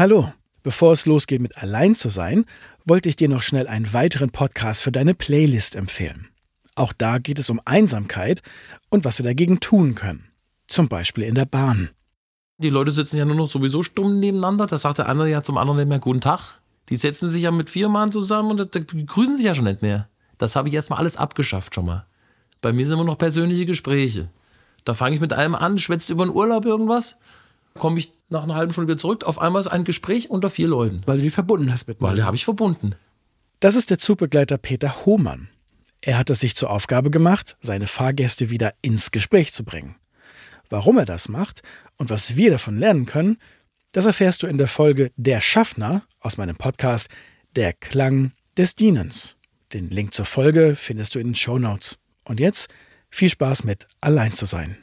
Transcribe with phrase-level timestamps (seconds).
[0.00, 2.46] Hallo, bevor es losgeht mit Allein zu sein,
[2.86, 6.28] wollte ich dir noch schnell einen weiteren Podcast für deine Playlist empfehlen.
[6.74, 8.40] Auch da geht es um Einsamkeit
[8.88, 10.24] und was wir dagegen tun können.
[10.68, 11.90] Zum Beispiel in der Bahn.
[12.56, 14.64] Die Leute sitzen ja nur noch sowieso stumm nebeneinander.
[14.64, 16.62] Da sagt der andere ja zum anderen nicht mehr Guten Tag.
[16.88, 20.08] Die setzen sich ja mit vier Mann zusammen und grüßen sich ja schon nicht mehr.
[20.38, 22.06] Das habe ich erstmal alles abgeschafft schon mal.
[22.62, 24.30] Bei mir sind immer noch persönliche Gespräche.
[24.86, 27.18] Da fange ich mit einem an, schwätzt über den Urlaub irgendwas,
[27.74, 29.24] komme ich nach einer halben Stunde wieder zurück.
[29.24, 31.02] Auf einmal ist ein Gespräch unter vier Leuten.
[31.06, 32.94] Weil du die verbunden hast mit Weil die habe ich verbunden.
[33.60, 35.48] Das ist der Zugbegleiter Peter Hohmann.
[36.00, 39.96] Er hat es sich zur Aufgabe gemacht, seine Fahrgäste wieder ins Gespräch zu bringen.
[40.70, 41.62] Warum er das macht
[41.98, 43.38] und was wir davon lernen können,
[43.92, 47.08] das erfährst du in der Folge Der Schaffner aus meinem Podcast
[47.56, 49.36] Der Klang des Dienens.
[49.72, 51.98] Den Link zur Folge findest du in den Show Notes.
[52.24, 52.68] Und jetzt
[53.10, 54.78] viel Spaß mit Allein zu sein.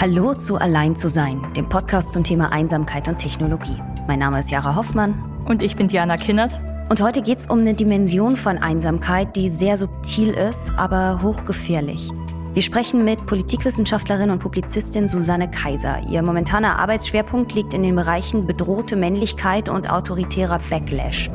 [0.00, 3.76] Hallo zu Allein zu sein, dem Podcast zum Thema Einsamkeit und Technologie.
[4.06, 5.44] Mein Name ist Jara Hoffmann.
[5.44, 6.58] Und ich bin Diana Kinnert.
[6.88, 12.08] Und heute geht es um eine Dimension von Einsamkeit, die sehr subtil ist, aber hochgefährlich.
[12.54, 16.00] Wir sprechen mit Politikwissenschaftlerin und Publizistin Susanne Kaiser.
[16.08, 21.30] Ihr momentaner Arbeitsschwerpunkt liegt in den Bereichen bedrohte Männlichkeit und autoritärer Backlash.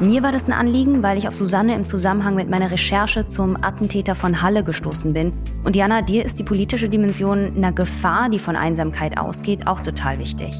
[0.00, 3.62] Mir war das ein Anliegen, weil ich auf Susanne im Zusammenhang mit meiner Recherche zum
[3.62, 5.34] Attentäter von Halle gestoßen bin.
[5.62, 10.18] Und Jana, dir ist die politische Dimension einer Gefahr, die von Einsamkeit ausgeht, auch total
[10.18, 10.56] wichtig.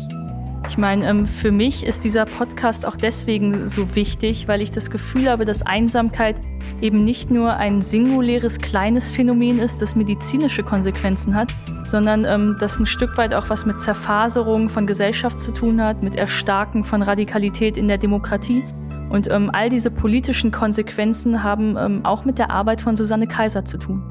[0.69, 4.91] Ich meine, ähm, für mich ist dieser Podcast auch deswegen so wichtig, weil ich das
[4.91, 6.37] Gefühl habe, dass Einsamkeit
[6.83, 11.49] eben nicht nur ein singuläres kleines Phänomen ist, das medizinische Konsequenzen hat,
[11.87, 16.03] sondern ähm, das ein Stück weit auch was mit Zerfaserung von Gesellschaft zu tun hat,
[16.03, 18.63] mit Erstarken von Radikalität in der Demokratie.
[19.11, 23.65] Und ähm, all diese politischen Konsequenzen haben ähm, auch mit der Arbeit von Susanne Kaiser
[23.65, 24.03] zu tun.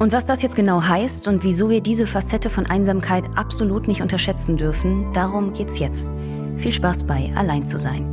[0.00, 4.02] Und was das jetzt genau heißt und wieso wir diese Facette von Einsamkeit absolut nicht
[4.02, 6.10] unterschätzen dürfen, darum geht's jetzt.
[6.56, 8.08] Viel Spaß bei Allein zu sein.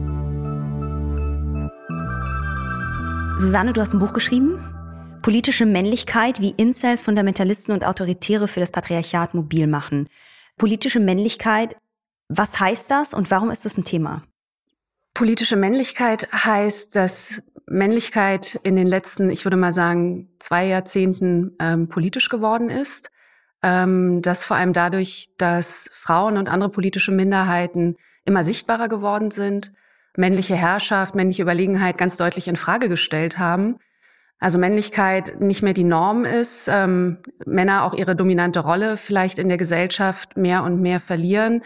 [3.39, 4.59] Susanne, du hast ein Buch geschrieben.
[5.21, 10.09] Politische Männlichkeit, wie Incels, Fundamentalisten und Autoritäre für das Patriarchat mobil machen.
[10.57, 11.75] Politische Männlichkeit,
[12.27, 14.21] was heißt das und warum ist das ein Thema?
[15.19, 21.89] Politische Männlichkeit heißt, dass Männlichkeit in den letzten, ich würde mal sagen, zwei Jahrzehnten ähm,
[21.89, 23.11] politisch geworden ist.
[23.61, 29.73] Ähm, das vor allem dadurch, dass Frauen und andere politische Minderheiten immer sichtbarer geworden sind,
[30.15, 33.75] männliche Herrschaft, männliche Überlegenheit ganz deutlich in Frage gestellt haben.
[34.39, 39.49] Also Männlichkeit nicht mehr die Norm ist, ähm, Männer auch ihre dominante Rolle vielleicht in
[39.49, 41.61] der Gesellschaft mehr und mehr verlieren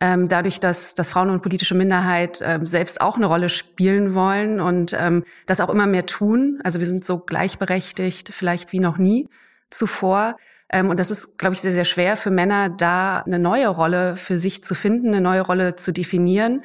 [0.00, 4.60] ähm, dadurch, dass, dass Frauen und politische Minderheit ähm, selbst auch eine Rolle spielen wollen
[4.60, 6.60] und ähm, das auch immer mehr tun.
[6.64, 9.28] Also wir sind so gleichberechtigt vielleicht wie noch nie
[9.70, 10.36] zuvor.
[10.70, 14.16] Ähm, und das ist, glaube ich, sehr, sehr schwer für Männer, da eine neue Rolle
[14.16, 16.62] für sich zu finden, eine neue Rolle zu definieren.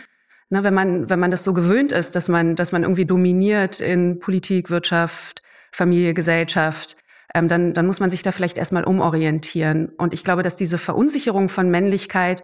[0.49, 3.79] Ne, wenn man, wenn man das so gewöhnt ist, dass man, dass man irgendwie dominiert
[3.79, 6.97] in Politik, Wirtschaft, Familie, Gesellschaft,
[7.35, 9.89] ähm, dann, dann muss man sich da vielleicht erstmal umorientieren.
[9.89, 12.43] Und ich glaube, dass diese Verunsicherung von Männlichkeit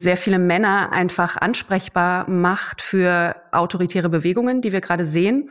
[0.00, 5.50] sehr viele Männer einfach ansprechbar macht für autoritäre Bewegungen, die wir gerade sehen,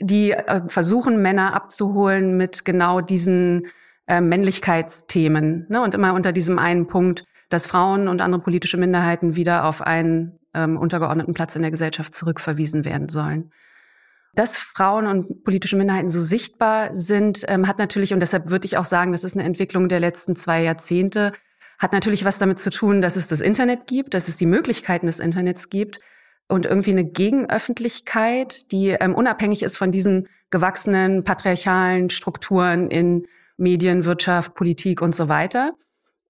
[0.00, 3.68] die äh, versuchen, Männer abzuholen mit genau diesen
[4.08, 5.66] äh, Männlichkeitsthemen.
[5.68, 5.80] Ne?
[5.80, 10.40] Und immer unter diesem einen Punkt, dass Frauen und andere politische Minderheiten wieder auf einen
[10.54, 13.52] ähm, untergeordneten Platz in der Gesellschaft zurückverwiesen werden sollen.
[14.34, 18.76] Dass Frauen und politische Minderheiten so sichtbar sind, ähm, hat natürlich, und deshalb würde ich
[18.76, 21.32] auch sagen, das ist eine Entwicklung der letzten zwei Jahrzehnte,
[21.78, 25.06] hat natürlich was damit zu tun, dass es das Internet gibt, dass es die Möglichkeiten
[25.06, 26.00] des Internets gibt
[26.48, 33.26] und irgendwie eine Gegenöffentlichkeit, die ähm, unabhängig ist von diesen gewachsenen patriarchalen Strukturen in
[33.56, 35.72] Medien, Wirtschaft, Politik und so weiter.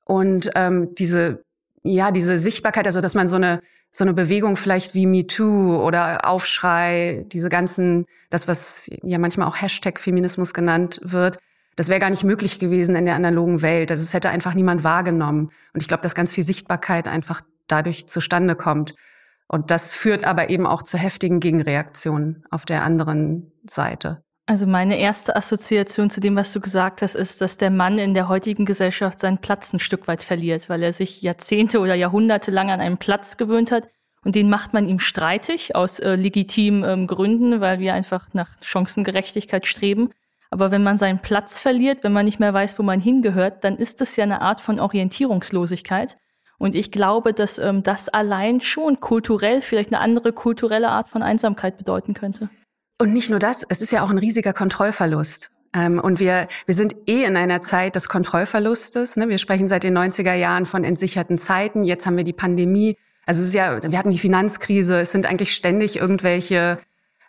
[0.05, 1.45] Und ähm, diese,
[1.83, 3.61] ja, diese Sichtbarkeit, also dass man so eine
[3.97, 9.63] so eine Bewegung vielleicht wie MeToo oder Aufschrei, diese ganzen, das was ja manchmal auch
[9.63, 11.39] Hashtag Feminismus genannt wird,
[11.77, 13.91] das wäre gar nicht möglich gewesen in der analogen Welt.
[13.91, 15.51] Also es hätte einfach niemand wahrgenommen.
[15.73, 18.95] Und ich glaube, dass ganz viel Sichtbarkeit einfach dadurch zustande kommt.
[19.49, 24.23] Und das führt aber eben auch zu heftigen Gegenreaktionen auf der anderen Seite.
[24.47, 28.13] Also meine erste Assoziation zu dem, was du gesagt hast, ist, dass der Mann in
[28.13, 32.51] der heutigen Gesellschaft seinen Platz ein Stück weit verliert, weil er sich Jahrzehnte oder Jahrhunderte
[32.51, 33.89] lang an einen Platz gewöhnt hat.
[34.23, 38.51] Und den macht man ihm streitig aus äh, legitimen ähm, Gründen, weil wir einfach nach
[38.61, 40.11] Chancengerechtigkeit streben.
[40.55, 43.77] Aber wenn man seinen Platz verliert, wenn man nicht mehr weiß, wo man hingehört, dann
[43.77, 46.17] ist das ja eine Art von Orientierungslosigkeit.
[46.59, 51.25] Und ich glaube, dass ähm, das allein schon kulturell vielleicht eine andere kulturelle Art von
[51.25, 52.51] Einsamkeit bedeuten könnte.
[53.01, 55.51] Und nicht nur das, es ist ja auch ein riesiger Kontrollverlust.
[55.75, 59.17] Ähm, und wir, wir sind eh in einer Zeit des Kontrollverlustes.
[59.17, 59.29] Ne?
[59.29, 61.83] Wir sprechen seit den 90er Jahren von entsicherten Zeiten.
[61.83, 62.97] Jetzt haben wir die Pandemie.
[63.27, 65.01] Also es ist ja, wir hatten die Finanzkrise.
[65.01, 66.79] Es sind eigentlich ständig irgendwelche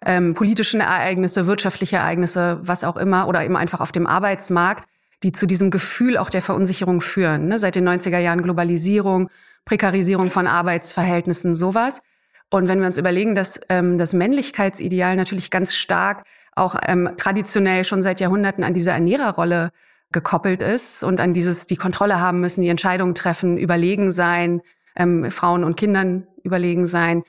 [0.06, 4.88] ähm, politischen Ereignisse, wirtschaftliche Ereignisse, was auch immer, oder eben einfach auf dem Arbeitsmarkt,
[5.24, 7.48] die zu diesem Gefühl auch der Verunsicherung führen.
[7.48, 7.60] Ne?
[7.60, 9.30] Seit den 90er Jahren Globalisierung,
[9.66, 12.02] Prekarisierung von Arbeitsverhältnissen, sowas.
[12.52, 16.26] Und wenn wir uns überlegen, dass ähm, das Männlichkeitsideal natürlich ganz stark
[16.56, 19.72] auch ähm, traditionell schon seit Jahrhunderten an diese Ernährerrolle
[20.12, 24.62] gekoppelt ist und an dieses, die Kontrolle haben müssen, die Entscheidungen treffen, überlegen sein,
[24.96, 27.24] ähm, Frauen und Kindern überlegen sein,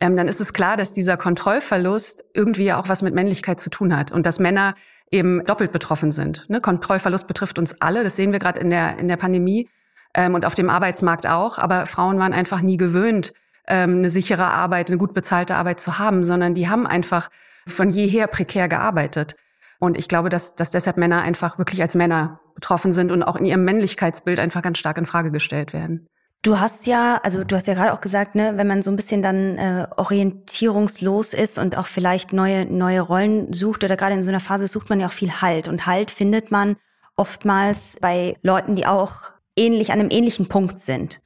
[0.00, 3.70] ähm, dann ist es klar, dass dieser Kontrollverlust irgendwie ja auch was mit Männlichkeit zu
[3.70, 4.74] tun hat und dass Männer
[5.10, 6.48] eben doppelt betroffen sind.
[6.48, 6.60] Ne?
[6.60, 9.68] Kontrollverlust betrifft uns alle, das sehen wir gerade in der, in der Pandemie
[10.14, 13.32] ähm, und auf dem Arbeitsmarkt auch, aber Frauen waren einfach nie gewöhnt,
[13.66, 17.30] ähm, eine sichere Arbeit, eine gut bezahlte Arbeit zu haben, sondern die haben einfach
[17.66, 19.36] von jeher prekär gearbeitet.
[19.78, 23.36] Und ich glaube, dass, dass deshalb Männer einfach wirklich als Männer betroffen sind und auch
[23.36, 26.08] in ihrem Männlichkeitsbild einfach ganz stark in Frage gestellt werden.
[26.42, 28.96] Du hast ja, also du hast ja gerade auch gesagt, ne, wenn man so ein
[28.96, 34.22] bisschen dann äh, orientierungslos ist und auch vielleicht neue neue Rollen sucht oder gerade in
[34.22, 36.76] so einer Phase sucht man ja auch viel Halt und Halt findet man
[37.14, 39.12] oftmals bei Leuten, die auch
[39.54, 41.20] ähnlich an einem ähnlichen Punkt sind.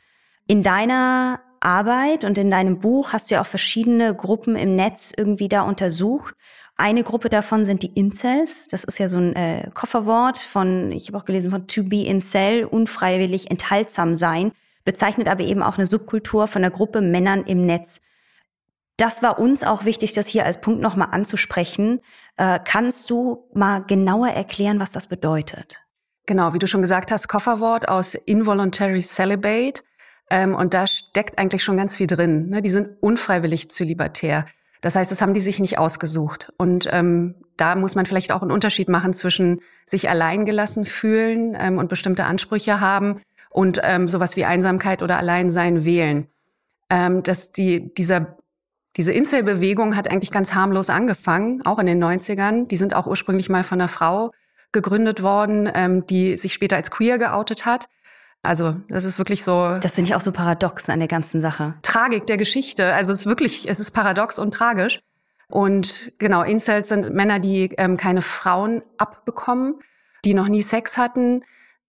[0.48, 5.12] In deiner Arbeit und in deinem Buch hast du ja auch verschiedene Gruppen im Netz
[5.16, 6.34] irgendwie da untersucht.
[6.76, 8.66] Eine Gruppe davon sind die Incels.
[8.66, 12.04] Das ist ja so ein äh, Kofferwort von, ich habe auch gelesen von to be
[12.04, 14.50] incel, unfreiwillig enthaltsam sein,
[14.84, 18.00] bezeichnet aber eben auch eine Subkultur von der Gruppe Männern im Netz.
[18.96, 22.00] Das war uns auch wichtig, das hier als Punkt nochmal anzusprechen.
[22.36, 25.80] Äh, kannst du mal genauer erklären, was das bedeutet?
[26.26, 29.82] Genau, wie du schon gesagt hast, Kofferwort aus Involuntary Celibate.
[30.30, 32.48] Ähm, und da steckt eigentlich schon ganz viel drin.
[32.50, 32.62] Ne?
[32.62, 34.46] Die sind unfreiwillig zölibatär.
[34.80, 36.52] Das heißt, das haben die sich nicht ausgesucht.
[36.56, 41.78] Und ähm, da muss man vielleicht auch einen Unterschied machen zwischen sich alleingelassen fühlen ähm,
[41.78, 43.20] und bestimmte Ansprüche haben
[43.54, 46.26] und ähm, sowas wie Einsamkeit oder Alleinsein wählen.
[46.90, 48.36] Ähm, dass die, dieser,
[48.96, 52.66] diese Incel-Bewegung hat eigentlich ganz harmlos angefangen, auch in den 90ern.
[52.66, 54.32] Die sind auch ursprünglich mal von einer Frau
[54.72, 57.88] gegründet worden, ähm, die sich später als queer geoutet hat.
[58.42, 59.78] Also das ist wirklich so.
[59.80, 61.74] Das finde ich auch so paradox an der ganzen Sache.
[61.82, 62.92] Tragik der Geschichte.
[62.92, 64.98] Also es ist wirklich, es ist paradox und tragisch.
[65.46, 69.76] Und genau, Incels sind Männer, die ähm, keine Frauen abbekommen,
[70.24, 71.44] die noch nie Sex hatten.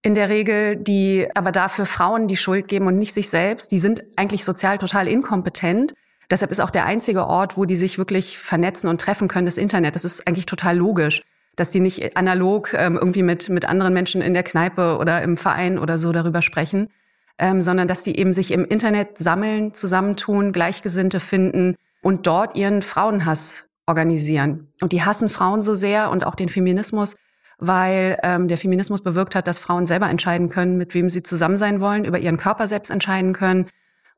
[0.06, 3.72] In der Regel, die aber dafür Frauen die Schuld geben und nicht sich selbst.
[3.72, 5.96] Die sind eigentlich sozial total inkompetent.
[6.30, 9.57] Deshalb ist auch der einzige Ort, wo die sich wirklich vernetzen und treffen können, das
[9.57, 9.96] Internet.
[9.96, 11.24] Das ist eigentlich total logisch
[11.56, 15.38] dass die nicht analog ähm, irgendwie mit, mit anderen Menschen in der Kneipe oder im
[15.38, 16.90] Verein oder so darüber sprechen,
[17.38, 22.81] ähm, sondern dass die eben sich im Internet sammeln, zusammentun, Gleichgesinnte finden und dort ihren
[22.81, 24.68] Frauenhass organisieren.
[24.81, 27.16] Und die hassen Frauen so sehr und auch den Feminismus,
[27.57, 31.57] weil ähm, der Feminismus bewirkt hat, dass Frauen selber entscheiden können, mit wem sie zusammen
[31.57, 33.68] sein wollen, über ihren Körper selbst entscheiden können.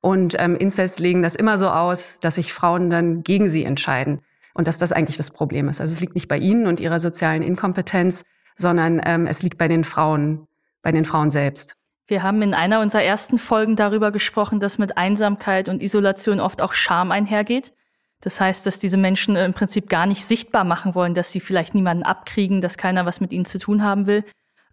[0.02, 4.22] Und ähm, Incest legen das immer so aus, dass sich Frauen dann gegen sie entscheiden
[4.54, 5.82] und dass das eigentlich das Problem ist.
[5.82, 8.24] Also es liegt nicht bei ihnen und ihrer sozialen Inkompetenz,
[8.56, 10.48] sondern ähm, es liegt bei den Frauen,
[10.82, 11.76] bei den Frauen selbst.
[12.08, 16.62] Wir haben in einer unserer ersten Folgen darüber gesprochen, dass mit Einsamkeit und Isolation oft
[16.62, 17.74] auch Scham einhergeht.
[18.22, 21.76] Das heißt, dass diese Menschen im Prinzip gar nicht sichtbar machen wollen, dass sie vielleicht
[21.76, 24.24] niemanden abkriegen, dass keiner was mit ihnen zu tun haben will.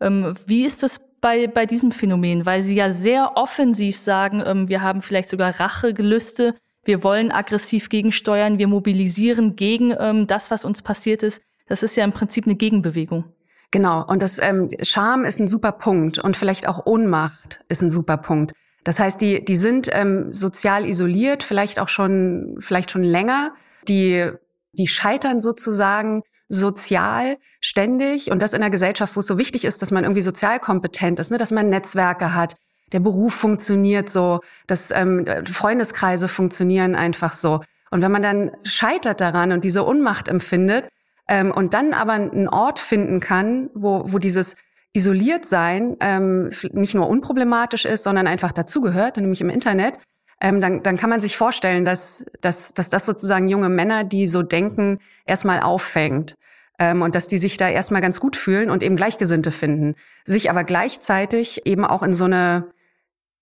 [0.01, 2.47] Ähm, wie ist das bei, bei diesem Phänomen?
[2.47, 6.55] Weil Sie ja sehr offensiv sagen, ähm, wir haben vielleicht sogar Rachegelüste
[6.85, 11.43] wir wollen aggressiv gegensteuern, wir mobilisieren gegen ähm, das, was uns passiert ist.
[11.67, 13.25] Das ist ja im Prinzip eine Gegenbewegung.
[13.71, 17.91] Genau, und das ähm, Scham ist ein super Punkt und vielleicht auch Ohnmacht ist ein
[17.91, 18.53] super Punkt.
[18.85, 23.55] Das heißt, die, die sind ähm, sozial isoliert, vielleicht auch schon, vielleicht schon länger.
[23.89, 24.31] Die,
[24.73, 29.81] die scheitern sozusagen sozial ständig und das in einer Gesellschaft, wo es so wichtig ist,
[29.81, 32.57] dass man irgendwie sozial kompetent ist, ne, dass man Netzwerke hat,
[32.93, 37.61] der Beruf funktioniert so, dass ähm, Freundeskreise funktionieren einfach so.
[37.91, 40.89] Und wenn man dann scheitert daran und diese Unmacht empfindet
[41.29, 44.57] ähm, und dann aber einen Ort finden kann, wo, wo dieses
[44.95, 49.99] isoliert sein ähm, nicht nur unproblematisch ist, sondern einfach dazugehört, nämlich im Internet,
[50.41, 54.27] ähm, dann, dann kann man sich vorstellen, dass, dass, dass das sozusagen junge Männer, die
[54.27, 56.35] so denken, erstmal auffängt.
[56.79, 60.51] Ähm, und dass die sich da erstmal ganz gut fühlen und eben Gleichgesinnte finden, sich
[60.51, 62.73] aber gleichzeitig eben auch in so eine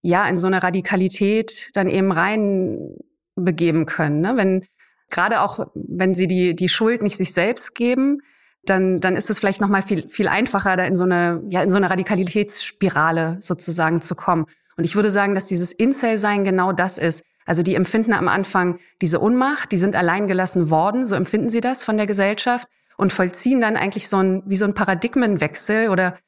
[0.02, 2.96] ja, in so eine Radikalität dann eben rein
[3.36, 4.20] begeben können.
[4.20, 4.36] Ne?
[4.36, 4.66] Wenn,
[5.10, 8.20] gerade auch, wenn sie die, die Schuld nicht sich selbst geben,
[8.64, 11.62] dann, dann ist es vielleicht noch mal viel, viel einfacher, da in so eine, ja,
[11.62, 14.46] in so eine Radikalitätsspirale sozusagen zu kommen.
[14.76, 17.24] Und ich würde sagen, dass dieses Incel-Sein genau das ist.
[17.44, 21.82] Also die empfinden am Anfang diese Unmacht, die sind alleingelassen worden, so empfinden sie das
[21.82, 22.68] von der Gesellschaft.
[22.98, 26.18] und vollziehen dann eigentlich so ein, wie so ein Paradigmenwechsel oder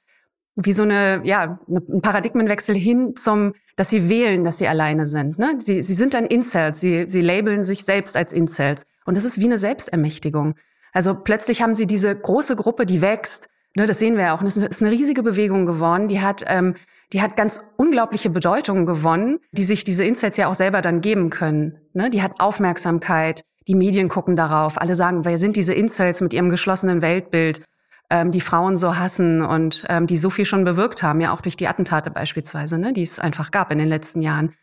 [0.57, 5.39] wie so eine, ja, ein Paradigmenwechsel hin zum, dass sie wählen, dass sie alleine sind.
[5.39, 5.57] Ne?
[5.59, 8.87] Sie, sie sind dann Incels, sie, sie labeln sich selbst als Incels.
[9.05, 10.55] Und das ist wie eine Selbstermächtigung.
[10.95, 13.51] Also plötzlich haben sie diese große Gruppe, die wächst.
[13.77, 14.43] Ne, das sehen wir ja auch.
[14.43, 16.09] Es ist eine riesige Bewegung geworden.
[16.09, 16.75] Die hat, ähm,
[17.13, 21.29] die hat ganz unglaubliche Bedeutung gewonnen, die sich diese Incels ja auch selber dann geben
[21.29, 21.81] können.
[21.93, 22.09] Ne?
[22.09, 23.45] Die hat Aufmerksamkeit.
[23.67, 24.81] Die Medien gucken darauf.
[24.81, 27.63] Alle sagen, wer sind diese Incels mit ihrem geschlossenen Weltbild?
[28.11, 31.41] ähm, die Frauen so hassen und ähm, die so viel schon bewirkt haben, ja auch
[31.41, 34.55] durch die Attentate beispielsweise, ne, die es einfach gab in den letzten Jahren.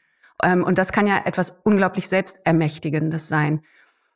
[0.44, 3.62] Ähm, und das kann ja etwas unglaublich Selbstermächtigendes sein.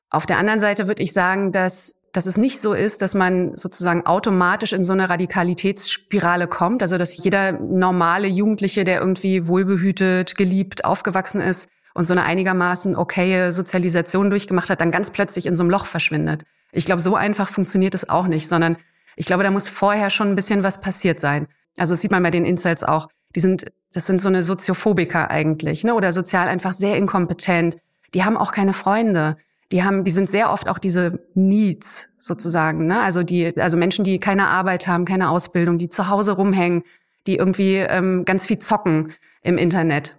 [0.10, 3.55] Auf der anderen Seite würde ich sagen, dass dass es nicht so ist, dass man
[3.55, 10.38] sozusagen automatisch in so eine Radikalitätsspirale kommt, also dass jeder normale Jugendliche, der irgendwie wohlbehütet,
[10.38, 15.55] geliebt, aufgewachsen ist und so eine einigermaßen okaye Sozialisation durchgemacht hat, dann ganz plötzlich in
[15.55, 16.43] so einem Loch verschwindet.
[16.72, 18.77] Ich glaube, so einfach funktioniert es auch nicht, sondern
[19.15, 21.48] ich glaube, da muss vorher schon ein bisschen was passiert sein.
[21.77, 23.07] Also das sieht man bei den Incels auch.
[23.36, 25.93] Die sind, das sind so eine Soziophobiker eigentlich, ne?
[25.93, 27.77] Oder sozial einfach sehr inkompetent.
[28.13, 29.38] Die haben auch keine Freunde.
[29.72, 33.01] Die haben, die sind sehr oft auch diese Needs sozusagen, ne?
[33.01, 36.84] Also die, also Menschen, die keine Arbeit haben, keine Ausbildung, die zu Hause rumhängen,
[37.25, 40.17] die irgendwie ähm, ganz viel zocken im Internet.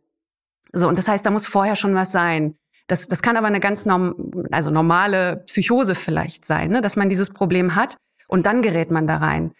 [0.73, 2.57] So und das heißt, da muss vorher schon was sein.
[2.89, 6.83] Das, das kann aber eine ganz norm, also normale Psychose vielleicht sein, ne?
[6.83, 7.97] dass man dieses Problem hat
[8.29, 9.53] und dann gerät man da rein.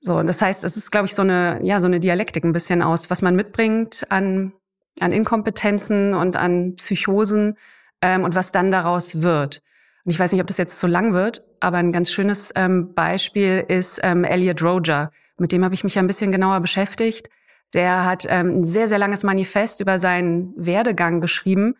[0.00, 2.52] So, und das heißt, es ist, glaube ich, so eine, ja, so eine Dialektik ein
[2.52, 4.52] bisschen aus, was man mitbringt an,
[5.00, 7.56] an Inkompetenzen und an Psychosen
[8.04, 9.62] ähm, und was dann daraus wird.
[10.04, 12.92] Und ich weiß nicht, ob das jetzt zu lang wird, aber ein ganz schönes ähm,
[12.92, 15.10] Beispiel ist ähm, Elliot Roger.
[15.38, 17.30] Mit dem habe ich mich ja ein bisschen genauer beschäftigt.
[17.72, 21.76] Der hat ähm, ein sehr, sehr langes Manifest über seinen Werdegang geschrieben.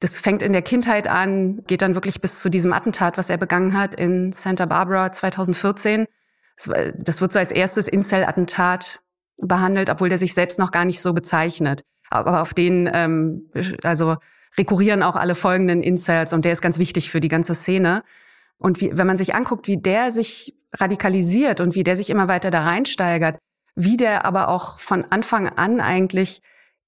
[0.00, 3.38] Das fängt in der Kindheit an, geht dann wirklich bis zu diesem Attentat, was er
[3.38, 6.06] begangen hat in Santa Barbara 2014.
[6.56, 9.00] Das wird so als erstes Incel-Attentat
[9.36, 11.84] behandelt, obwohl der sich selbst noch gar nicht so bezeichnet.
[12.10, 13.50] Aber auf den, ähm,
[13.84, 14.16] also
[14.58, 18.02] rekurrieren auch alle folgenden Incels und der ist ganz wichtig für die ganze Szene.
[18.58, 22.28] Und wie, wenn man sich anguckt, wie der sich radikalisiert und wie der sich immer
[22.28, 23.38] weiter da reinsteigert,
[23.74, 26.42] wie der aber auch von Anfang an eigentlich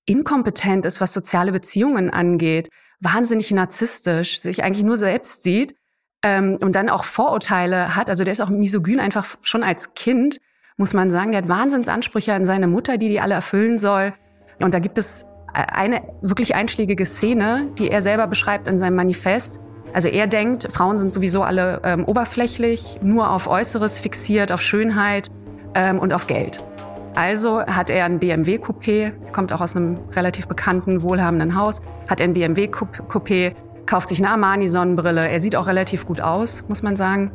[0.05, 5.77] inkompetent ist, was soziale Beziehungen angeht, wahnsinnig narzisstisch, sich eigentlich nur selbst sieht
[6.23, 8.09] ähm, und dann auch Vorurteile hat.
[8.09, 10.41] Also der ist auch misogyn einfach schon als Kind,
[10.77, 11.31] muss man sagen.
[11.31, 14.13] Der hat Wahnsinnsansprüche an seine Mutter, die die alle erfüllen soll.
[14.61, 19.61] Und da gibt es eine wirklich einschlägige Szene, die er selber beschreibt in seinem Manifest.
[19.93, 25.29] Also er denkt, Frauen sind sowieso alle ähm, oberflächlich, nur auf Äußeres fixiert, auf Schönheit
[25.75, 26.65] ähm, und auf Geld.
[27.15, 32.35] Also hat er ein BMW-Coupé, kommt auch aus einem relativ bekannten, wohlhabenden Haus, hat ein
[32.35, 33.55] BMW-Coupé,
[33.87, 35.29] kauft sich eine Armani-Sonnenbrille.
[35.29, 37.33] Er sieht auch relativ gut aus, muss man sagen.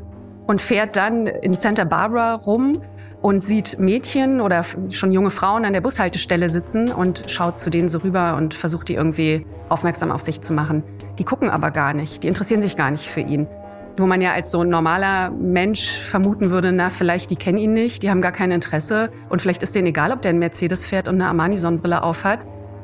[0.47, 2.81] Und fährt dann in Santa Barbara rum
[3.25, 7.89] und sieht Mädchen oder schon junge Frauen an der Bushaltestelle sitzen und schaut zu denen
[7.89, 10.83] so rüber und versucht die irgendwie aufmerksam auf sich zu machen.
[11.17, 13.47] Die gucken aber gar nicht, die interessieren sich gar nicht für ihn
[13.97, 17.71] wo man ja als so ein normaler Mensch vermuten würde, na, vielleicht die kennen ihn
[17.71, 20.85] nicht, die haben gar kein Interesse und vielleicht ist denen egal, ob der einen Mercedes
[20.85, 22.39] fährt und eine Armani-Sonnenbrille aufhat.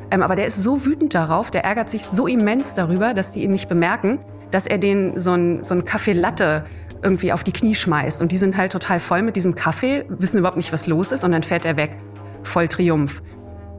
[0.09, 3.43] Ähm, aber der ist so wütend darauf, der ärgert sich so immens darüber, dass die
[3.43, 4.19] ihn nicht bemerken,
[4.51, 6.63] dass er den so ein, so ein Kaffee Latte
[7.03, 8.21] irgendwie auf die Knie schmeißt.
[8.21, 11.23] Und die sind halt total voll mit diesem Kaffee, wissen überhaupt nicht, was los ist
[11.23, 11.97] und dann fährt er weg.
[12.43, 13.21] Voll Triumph.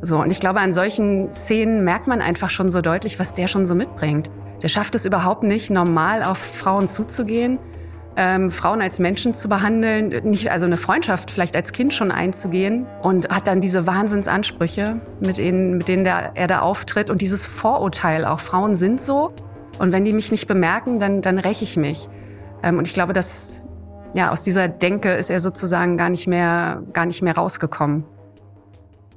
[0.02, 3.47] So, und ich glaube, an solchen Szenen merkt man einfach schon so deutlich, was der
[3.47, 4.31] schon so mitbringt.
[4.62, 7.59] Der schafft es überhaupt nicht, normal auf Frauen zuzugehen,
[8.17, 12.87] ähm, Frauen als Menschen zu behandeln, nicht, also eine Freundschaft vielleicht als Kind schon einzugehen
[13.02, 17.47] und hat dann diese Wahnsinnsansprüche, mit denen, mit denen der, er da auftritt und dieses
[17.47, 18.41] Vorurteil auch.
[18.41, 19.33] Frauen sind so
[19.79, 22.09] und wenn die mich nicht bemerken, dann, dann räche ich mich.
[22.62, 23.62] Ähm, und ich glaube, dass
[24.14, 28.04] ja, aus dieser Denke ist er sozusagen gar nicht mehr, gar nicht mehr rausgekommen.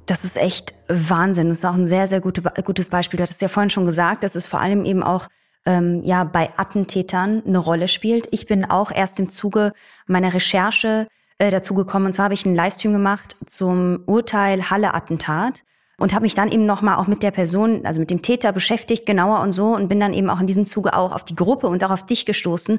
[0.06, 1.48] Das ist echt Wahnsinn.
[1.48, 3.18] Das ist auch ein sehr, sehr gute, gutes Beispiel.
[3.18, 5.26] Du hattest ja vorhin schon gesagt, dass es vor allem eben auch
[5.66, 8.28] ähm, ja bei Attentätern eine Rolle spielt.
[8.30, 9.72] Ich bin auch erst im Zuge
[10.06, 12.06] meiner Recherche äh, dazu gekommen.
[12.06, 15.64] Und zwar habe ich einen Livestream gemacht zum Urteil Halle-Attentat
[15.98, 19.06] und habe mich dann eben nochmal auch mit der Person, also mit dem Täter beschäftigt,
[19.06, 21.66] genauer und so und bin dann eben auch in diesem Zuge auch auf die Gruppe
[21.66, 22.78] und auch auf dich gestoßen.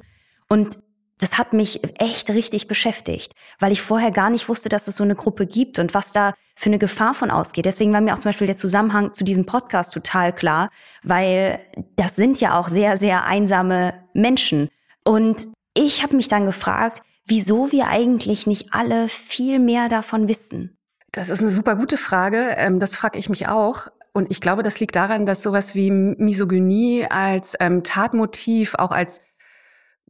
[0.50, 0.80] Und
[1.20, 5.04] das hat mich echt richtig beschäftigt, weil ich vorher gar nicht wusste, dass es so
[5.04, 7.66] eine Gruppe gibt und was da für eine Gefahr von ausgeht.
[7.66, 10.70] Deswegen war mir auch zum Beispiel der Zusammenhang zu diesem Podcast total klar,
[11.04, 11.60] weil
[11.96, 14.70] das sind ja auch sehr, sehr einsame Menschen.
[15.04, 20.78] Und ich habe mich dann gefragt, wieso wir eigentlich nicht alle viel mehr davon wissen.
[21.12, 22.56] Das ist eine super gute Frage.
[22.58, 23.88] Ähm, das frage ich mich auch.
[24.14, 29.22] Und ich glaube, das liegt daran, dass sowas wie Misogynie als ähm, Tatmotiv, auch als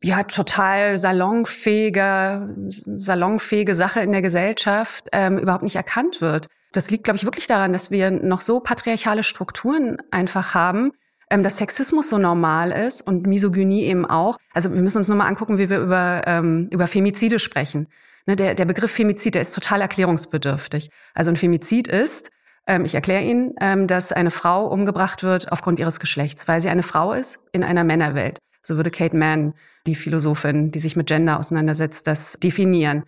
[0.03, 6.47] ja total salonfähiger, salonfähige Sache in der Gesellschaft ähm, überhaupt nicht erkannt wird.
[6.71, 10.91] Das liegt, glaube ich, wirklich daran, dass wir noch so patriarchale Strukturen einfach haben,
[11.29, 14.37] ähm, dass Sexismus so normal ist und Misogynie eben auch.
[14.53, 17.87] Also wir müssen uns nur mal angucken, wie wir über, ähm, über Femizide sprechen.
[18.27, 20.89] Ne, der, der Begriff Femizid, der ist total erklärungsbedürftig.
[21.13, 22.29] Also ein Femizid ist,
[22.67, 26.69] ähm, ich erkläre Ihnen, ähm, dass eine Frau umgebracht wird aufgrund ihres Geschlechts, weil sie
[26.69, 28.39] eine Frau ist in einer Männerwelt.
[28.61, 29.53] So würde Kate Mann,
[29.87, 33.03] die Philosophin, die sich mit Gender auseinandersetzt, das definieren.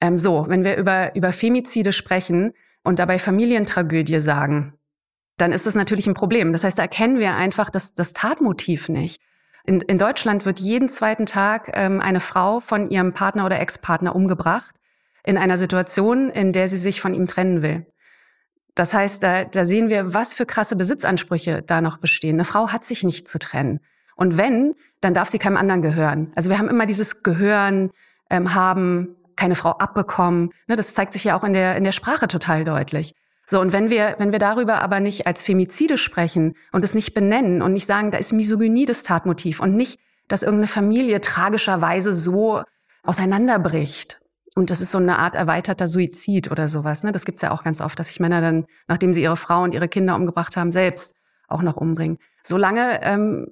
[0.00, 2.52] Ähm, so, wenn wir über, über Femizide sprechen
[2.84, 4.74] und dabei Familientragödie sagen,
[5.36, 6.52] dann ist das natürlich ein Problem.
[6.52, 9.22] Das heißt, da erkennen wir einfach das, das Tatmotiv nicht.
[9.64, 14.14] In, in Deutschland wird jeden zweiten Tag ähm, eine Frau von ihrem Partner oder Ex-Partner
[14.14, 14.74] umgebracht
[15.24, 17.86] in einer Situation, in der sie sich von ihm trennen will.
[18.74, 22.36] Das heißt, da, da sehen wir, was für krasse Besitzansprüche da noch bestehen.
[22.36, 23.80] Eine Frau hat sich nicht zu trennen.
[24.18, 26.32] Und wenn, dann darf sie keinem anderen gehören.
[26.34, 27.90] Also wir haben immer dieses Gehören,
[28.30, 30.50] ähm, haben, keine Frau abbekommen.
[30.66, 33.14] Ne, das zeigt sich ja auch in der, in der Sprache total deutlich.
[33.46, 37.14] So, und wenn wir, wenn wir darüber aber nicht als Femizide sprechen und es nicht
[37.14, 42.12] benennen und nicht sagen, da ist Misogynie das Tatmotiv und nicht, dass irgendeine Familie tragischerweise
[42.12, 42.62] so
[43.04, 44.20] auseinanderbricht.
[44.56, 47.04] Und das ist so eine Art erweiterter Suizid oder sowas.
[47.04, 47.12] Ne?
[47.12, 49.72] Das gibt's ja auch ganz oft, dass sich Männer dann, nachdem sie ihre Frau und
[49.72, 51.14] ihre Kinder umgebracht haben, selbst
[51.46, 52.18] auch noch umbringen.
[52.42, 53.46] Solange ähm,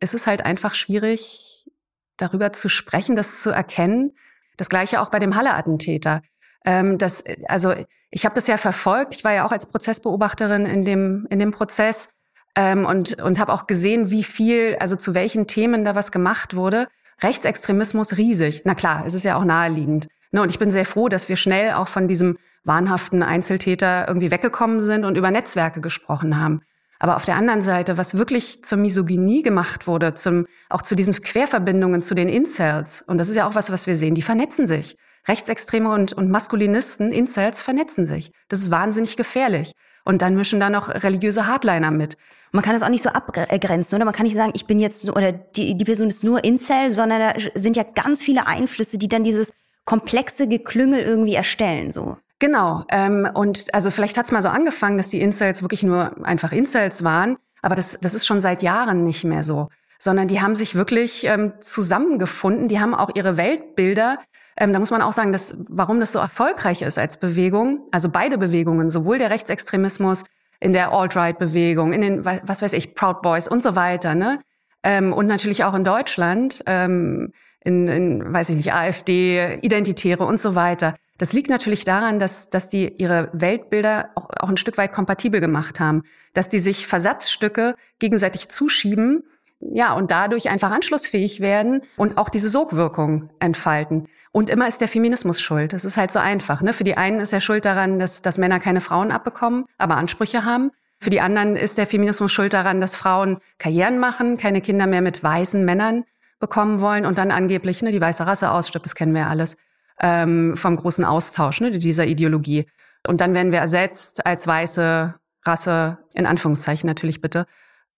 [0.00, 1.70] ist es halt einfach schwierig,
[2.16, 4.12] darüber zu sprechen, das zu erkennen.
[4.56, 6.22] Das gleiche auch bei dem Halle-Attentäter.
[6.64, 7.74] Ähm, das, also
[8.10, 9.14] ich habe das ja verfolgt.
[9.14, 12.10] Ich war ja auch als Prozessbeobachterin in dem, in dem Prozess
[12.56, 16.54] ähm, und, und habe auch gesehen, wie viel, also zu welchen Themen da was gemacht
[16.54, 16.88] wurde.
[17.22, 18.62] Rechtsextremismus riesig.
[18.64, 20.08] Na klar, es ist ja auch naheliegend.
[20.32, 24.30] Ne, und ich bin sehr froh, dass wir schnell auch von diesem wahnhaften Einzeltäter irgendwie
[24.30, 26.62] weggekommen sind und über Netzwerke gesprochen haben.
[27.02, 31.12] Aber auf der anderen Seite, was wirklich zur Misogynie gemacht wurde, zum, auch zu diesen
[31.12, 34.68] Querverbindungen zu den Incels, und das ist ja auch was, was wir sehen, die vernetzen
[34.68, 34.96] sich.
[35.26, 38.30] Rechtsextreme und, und Maskulinisten, Incels, vernetzen sich.
[38.48, 39.72] Das ist wahnsinnig gefährlich.
[40.04, 42.16] Und dann mischen da noch religiöse Hardliner mit.
[42.52, 44.04] Man kann das auch nicht so abgrenzen, oder?
[44.04, 47.18] Man kann nicht sagen, ich bin jetzt, oder die, die Person ist nur Incel, sondern
[47.18, 49.52] da sind ja ganz viele Einflüsse, die dann dieses
[49.86, 52.16] komplexe Geklüngel irgendwie erstellen, so.
[52.42, 52.82] Genau.
[52.88, 57.04] Ähm, und also vielleicht hat's mal so angefangen, dass die Incels wirklich nur einfach Incels
[57.04, 59.68] waren, aber das, das ist schon seit Jahren nicht mehr so.
[60.00, 64.18] Sondern die haben sich wirklich ähm, zusammengefunden, die haben auch ihre Weltbilder
[64.56, 68.08] ähm, da muss man auch sagen, dass, warum das so erfolgreich ist als Bewegung, also
[68.10, 70.24] beide Bewegungen, sowohl der Rechtsextremismus
[70.60, 74.40] in der Alt-Right-Bewegung, in den, was weiß ich, Proud Boys und so weiter, ne?
[74.82, 77.32] Ähm, und natürlich auch in Deutschland, ähm,
[77.64, 80.96] in, in, weiß ich nicht, AfD, Identitäre und so weiter.
[81.22, 85.40] Das liegt natürlich daran, dass, dass die ihre Weltbilder auch, auch ein Stück weit kompatibel
[85.40, 86.02] gemacht haben,
[86.34, 89.22] dass die sich Versatzstücke gegenseitig zuschieben,
[89.60, 94.08] ja, und dadurch einfach anschlussfähig werden und auch diese Sogwirkung entfalten.
[94.32, 95.72] Und immer ist der Feminismus schuld.
[95.72, 96.60] Das ist halt so einfach.
[96.60, 96.72] Ne?
[96.72, 100.44] Für die einen ist er schuld daran, dass, dass Männer keine Frauen abbekommen, aber Ansprüche
[100.44, 100.72] haben.
[100.98, 105.02] Für die anderen ist der Feminismus schuld daran, dass Frauen Karrieren machen, keine Kinder mehr
[105.02, 106.02] mit weißen Männern
[106.40, 109.56] bekommen wollen und dann angeblich ne, die weiße Rasse ausstirbt, das kennen wir ja alles,
[110.02, 112.66] ähm, vom großen Austausch ne, dieser Ideologie.
[113.06, 117.46] Und dann werden wir ersetzt als weiße Rasse, in Anführungszeichen natürlich bitte,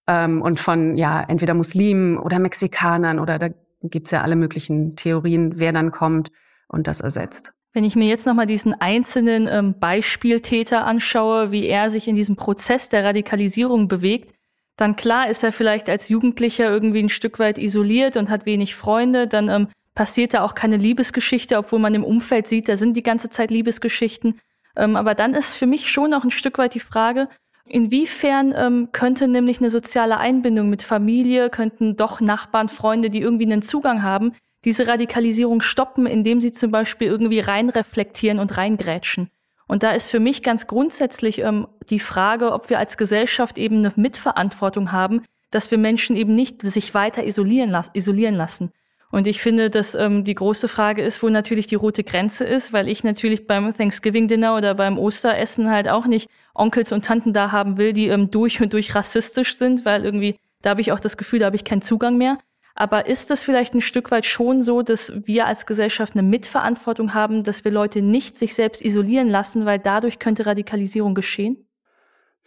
[0.07, 3.49] ähm, und von ja entweder Muslimen oder Mexikanern oder da
[3.83, 6.31] gibt's ja alle möglichen Theorien, wer dann kommt
[6.69, 7.53] und das ersetzt.
[7.73, 12.37] Wenn ich mir jetzt nochmal diesen einzelnen ähm, Beispieltäter anschaue, wie er sich in diesem
[12.37, 14.33] Prozess der Radikalisierung bewegt,
[14.77, 18.75] dann klar ist er vielleicht als Jugendlicher irgendwie ein Stück weit isoliert und hat wenig
[18.75, 22.97] Freunde, dann ähm, passiert da auch keine Liebesgeschichte, obwohl man im Umfeld sieht, da sind
[22.97, 24.41] die ganze Zeit Liebesgeschichten.
[24.77, 27.29] Ähm, aber dann ist für mich schon auch ein Stück weit die Frage,
[27.67, 33.47] Inwiefern ähm, könnte nämlich eine soziale Einbindung mit Familie, könnten doch Nachbarn, Freunde, die irgendwie
[33.47, 39.31] einen Zugang haben, diese Radikalisierung stoppen, indem sie zum Beispiel irgendwie reinreflektieren und reingrätschen?
[39.67, 43.79] Und da ist für mich ganz grundsätzlich ähm, die Frage, ob wir als Gesellschaft eben
[43.79, 48.73] eine Mitverantwortung haben, dass wir Menschen eben nicht sich weiter isolieren, las isolieren lassen.
[49.15, 52.73] Und ich finde, dass ähm, die große Frage ist, wo natürlich die rote Grenze ist,
[52.73, 57.33] weil ich natürlich beim Thanksgiving Dinner oder beim Osteressen halt auch nicht Onkels und Tanten
[57.33, 60.91] da haben will, die ähm, durch und durch rassistisch sind, weil irgendwie da habe ich
[60.91, 62.39] auch das Gefühl, da habe ich keinen Zugang mehr.
[62.75, 67.15] Aber ist das vielleicht ein Stück weit schon so, dass wir als Gesellschaft eine Mitverantwortung
[67.15, 71.69] haben, dass wir Leute nicht sich selbst isolieren lassen, weil dadurch könnte Radikalisierung geschehen?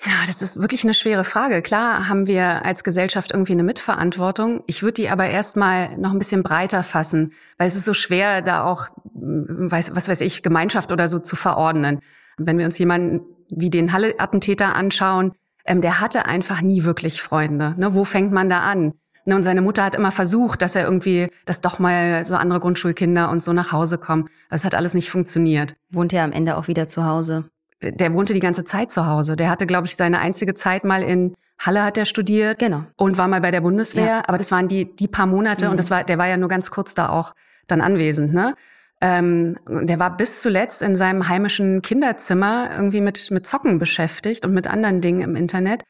[0.06, 1.62] Ja, das ist wirklich eine schwere Frage.
[1.62, 4.64] Klar haben wir als Gesellschaft irgendwie eine Mitverantwortung.
[4.68, 8.42] Ich würde die aber erstmal noch ein bisschen breiter fassen, weil es ist so schwer,
[8.42, 12.02] da auch, weiß, was weiß ich, Gemeinschaft oder so zu verordnen.
[12.38, 15.34] Wenn wir uns jemanden wie den Halle-Attentäter anschauen,
[15.66, 17.74] ähm, der hatte einfach nie wirklich Freunde.
[17.78, 17.94] Ne?
[17.96, 18.94] Wo fängt man da an?
[19.26, 22.62] Ne, und seine Mutter hat immer versucht, dass er irgendwie, dass doch mal so andere
[22.62, 24.30] Grundschulkinder und so nach Hause kommen.
[24.50, 25.76] Das hat alles nicht funktioniert.
[25.90, 27.50] Wohnt er am Ende auch wieder zu Hause?
[27.82, 29.36] Der wohnte die ganze Zeit zu Hause.
[29.36, 32.60] Der hatte, glaube ich, seine einzige Zeit mal in Halle hat er studiert.
[32.60, 32.84] Genau.
[32.96, 34.06] Und war mal bei der Bundeswehr.
[34.06, 34.24] Ja.
[34.28, 35.72] Aber das waren die, die paar Monate mhm.
[35.72, 37.34] und das war, der war ja nur ganz kurz da auch
[37.68, 38.56] dann anwesend, ne?
[39.00, 44.56] Ähm, der war bis zuletzt in seinem heimischen Kinderzimmer irgendwie mit, mit Zocken beschäftigt und
[44.56, 45.84] mit anderen Dingen im Internet.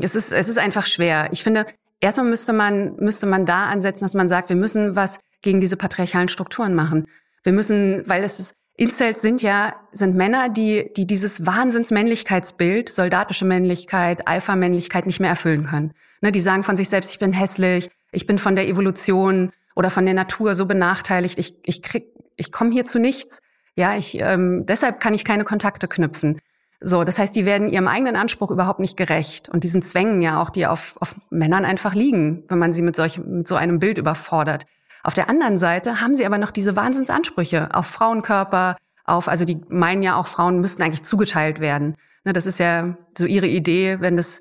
[0.00, 1.28] Es ist, es ist einfach schwer.
[1.30, 1.66] Ich finde,
[2.00, 5.76] erstmal müsste man, müsste man da ansetzen, dass man sagt, wir müssen was gegen diese
[5.76, 7.06] patriarchalen Strukturen machen.
[7.44, 13.44] Wir müssen, weil es ist, Incels sind ja, sind Männer, die, die dieses Wahnsinnsmännlichkeitsbild, soldatische
[13.44, 15.92] Männlichkeit, Alpha-Männlichkeit nicht mehr erfüllen können.
[16.20, 19.88] Ne, die sagen von sich selbst, ich bin hässlich, ich bin von der Evolution oder
[19.88, 23.40] von der Natur so benachteiligt, ich, ich krieg, ich komme hier zu nichts.
[23.76, 26.40] Ja, ich, ähm, deshalb kann ich keine Kontakte knüpfen.
[26.80, 30.42] So, das heißt, die werden ihrem eigenen Anspruch überhaupt nicht gerecht und diesen Zwängen ja
[30.42, 33.78] auch, die auf, auf Männern einfach liegen, wenn man sie mit, solch, mit so einem
[33.78, 34.66] Bild überfordert.
[35.02, 39.60] Auf der anderen Seite haben sie aber noch diese Wahnsinnsansprüche auf Frauenkörper, auf, also die
[39.68, 41.96] meinen ja auch, Frauen müssten eigentlich zugeteilt werden.
[42.24, 44.40] Ne, das ist ja so ihre Idee, wenn das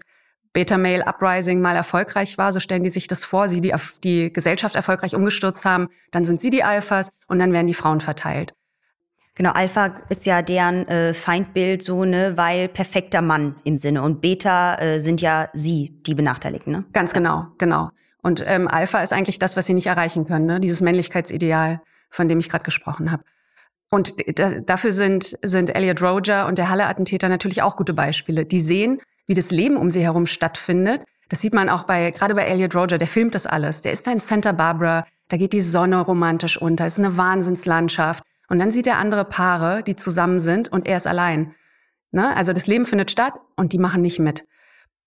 [0.53, 4.75] Beta-Male Uprising mal erfolgreich war, so stellen die sich das vor, sie die, die Gesellschaft
[4.75, 8.53] erfolgreich umgestürzt haben, dann sind sie die Alphas und dann werden die Frauen verteilt.
[9.35, 14.01] Genau, Alpha ist ja deren äh, Feindbild so, ne, weil perfekter Mann im Sinne.
[14.01, 16.83] Und Beta äh, sind ja sie, die Benachteiligten, ne?
[16.91, 17.91] Ganz genau, genau.
[18.21, 20.59] Und ähm, Alpha ist eigentlich das, was sie nicht erreichen können, ne?
[20.59, 23.23] dieses Männlichkeitsideal, von dem ich gerade gesprochen habe.
[23.89, 24.15] Und
[24.69, 28.45] dafür sind, sind Elliot Roger und der Halle-Attentäter natürlich auch gute Beispiele.
[28.45, 31.03] Die sehen, wie das Leben um sie herum stattfindet.
[31.27, 33.81] Das sieht man auch bei, gerade bei Elliot Roger, der filmt das alles.
[33.81, 37.17] Der ist da in Santa Barbara, da geht die Sonne romantisch unter, es ist eine
[37.17, 38.23] Wahnsinnslandschaft.
[38.47, 41.55] Und dann sieht er andere Paare, die zusammen sind und er ist allein.
[42.11, 42.35] Ne?
[42.35, 44.45] Also das Leben findet statt und die machen nicht mit.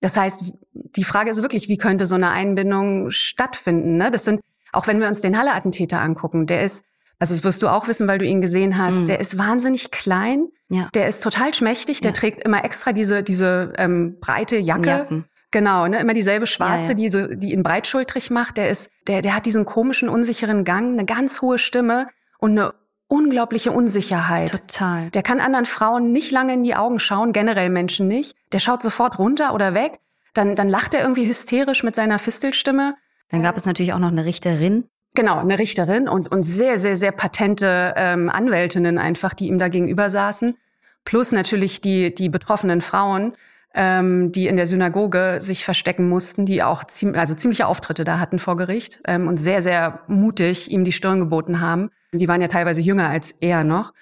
[0.05, 3.97] Das heißt, die Frage ist wirklich, wie könnte so eine Einbindung stattfinden?
[3.97, 4.11] Ne?
[4.11, 6.85] Das sind, auch wenn wir uns den Halle-Attentäter angucken, der ist,
[7.19, 9.07] also das wirst du auch wissen, weil du ihn gesehen hast, mhm.
[9.07, 10.91] der ist wahnsinnig klein, ja.
[10.93, 12.17] der ist total schmächtig, der ja.
[12.19, 14.91] trägt immer extra diese, diese ähm, breite Jacke.
[14.91, 15.25] Jacken.
[15.51, 16.95] Genau, ne, immer dieselbe schwarze, ja, ja.
[16.97, 18.59] die so, die ihn breitschultrig macht.
[18.59, 22.75] Der ist, der, der hat diesen komischen, unsicheren Gang, eine ganz hohe Stimme und eine
[23.09, 24.51] unglaubliche Unsicherheit.
[24.51, 25.11] Total.
[25.11, 28.37] Der kann anderen Frauen nicht lange in die Augen schauen, generell Menschen nicht.
[28.53, 30.01] Der schaut sofort runter oder weg.
[30.33, 32.97] Dann, dann lacht er irgendwie hysterisch mit seiner Fistelstimme.
[33.31, 34.85] Dann gab es natürlich auch noch eine Richterin.
[35.15, 39.69] Genau, eine Richterin und, und sehr, sehr, sehr patente ähm, Anwältinnen einfach, die ihm da
[39.69, 40.57] gegenüber saßen.
[41.05, 43.37] Plus natürlich die, die betroffenen Frauen,
[43.75, 48.21] ähm, die in der Synagoge sich verstecken mussten, die auch ziem also ziemliche Auftritte da
[48.21, 51.91] hatten vor Gericht ähm, und sehr, sehr mutig ihm die Stirn geboten haben.
[52.13, 53.93] Die waren ja teilweise jünger als er noch.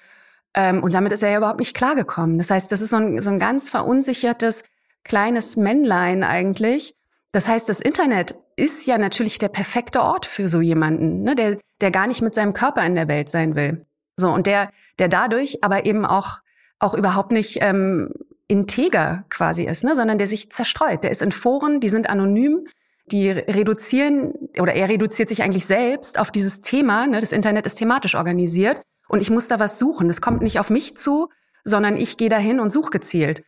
[0.55, 2.37] Ähm, und damit ist er ja überhaupt nicht klargekommen.
[2.37, 4.65] Das heißt, das ist so ein, so ein ganz verunsichertes
[5.05, 6.95] kleines Männlein eigentlich.
[7.33, 11.57] Das heißt, das Internet ist ja natürlich der perfekte Ort für so jemanden, ne, der,
[11.81, 13.87] der gar nicht mit seinem Körper in der Welt sein will.
[14.17, 16.41] So, und der, der dadurch aber eben auch,
[16.79, 18.11] auch überhaupt nicht ähm,
[18.49, 21.03] integer quasi ist, ne, sondern der sich zerstreut.
[21.05, 22.67] Der ist in Foren, die sind anonym,
[23.07, 27.07] die reduzieren oder er reduziert sich eigentlich selbst auf dieses Thema.
[27.07, 27.21] Ne?
[27.21, 30.09] Das Internet ist thematisch organisiert und ich muss da was suchen.
[30.09, 31.29] Das kommt nicht auf mich zu,
[31.65, 33.45] sondern ich gehe dahin und suche gezielt.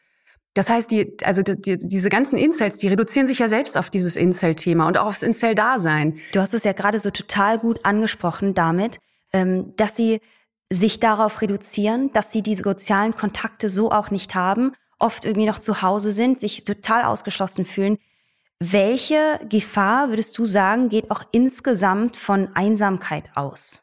[0.54, 4.16] Das heißt, die, also die, diese ganzen Incels, die reduzieren sich ja selbst auf dieses
[4.16, 6.18] Incel-Thema und auch aufs Incel-Dasein.
[6.32, 8.98] Du hast es ja gerade so total gut angesprochen damit,
[9.32, 10.20] ähm, dass sie
[10.70, 14.72] sich darauf reduzieren, dass sie diese sozialen Kontakte so auch nicht haben,
[15.04, 17.98] oft irgendwie noch zu Hause sind, sich total ausgeschlossen fühlen.
[18.58, 23.82] Welche Gefahr, würdest du sagen, geht auch insgesamt von Einsamkeit aus?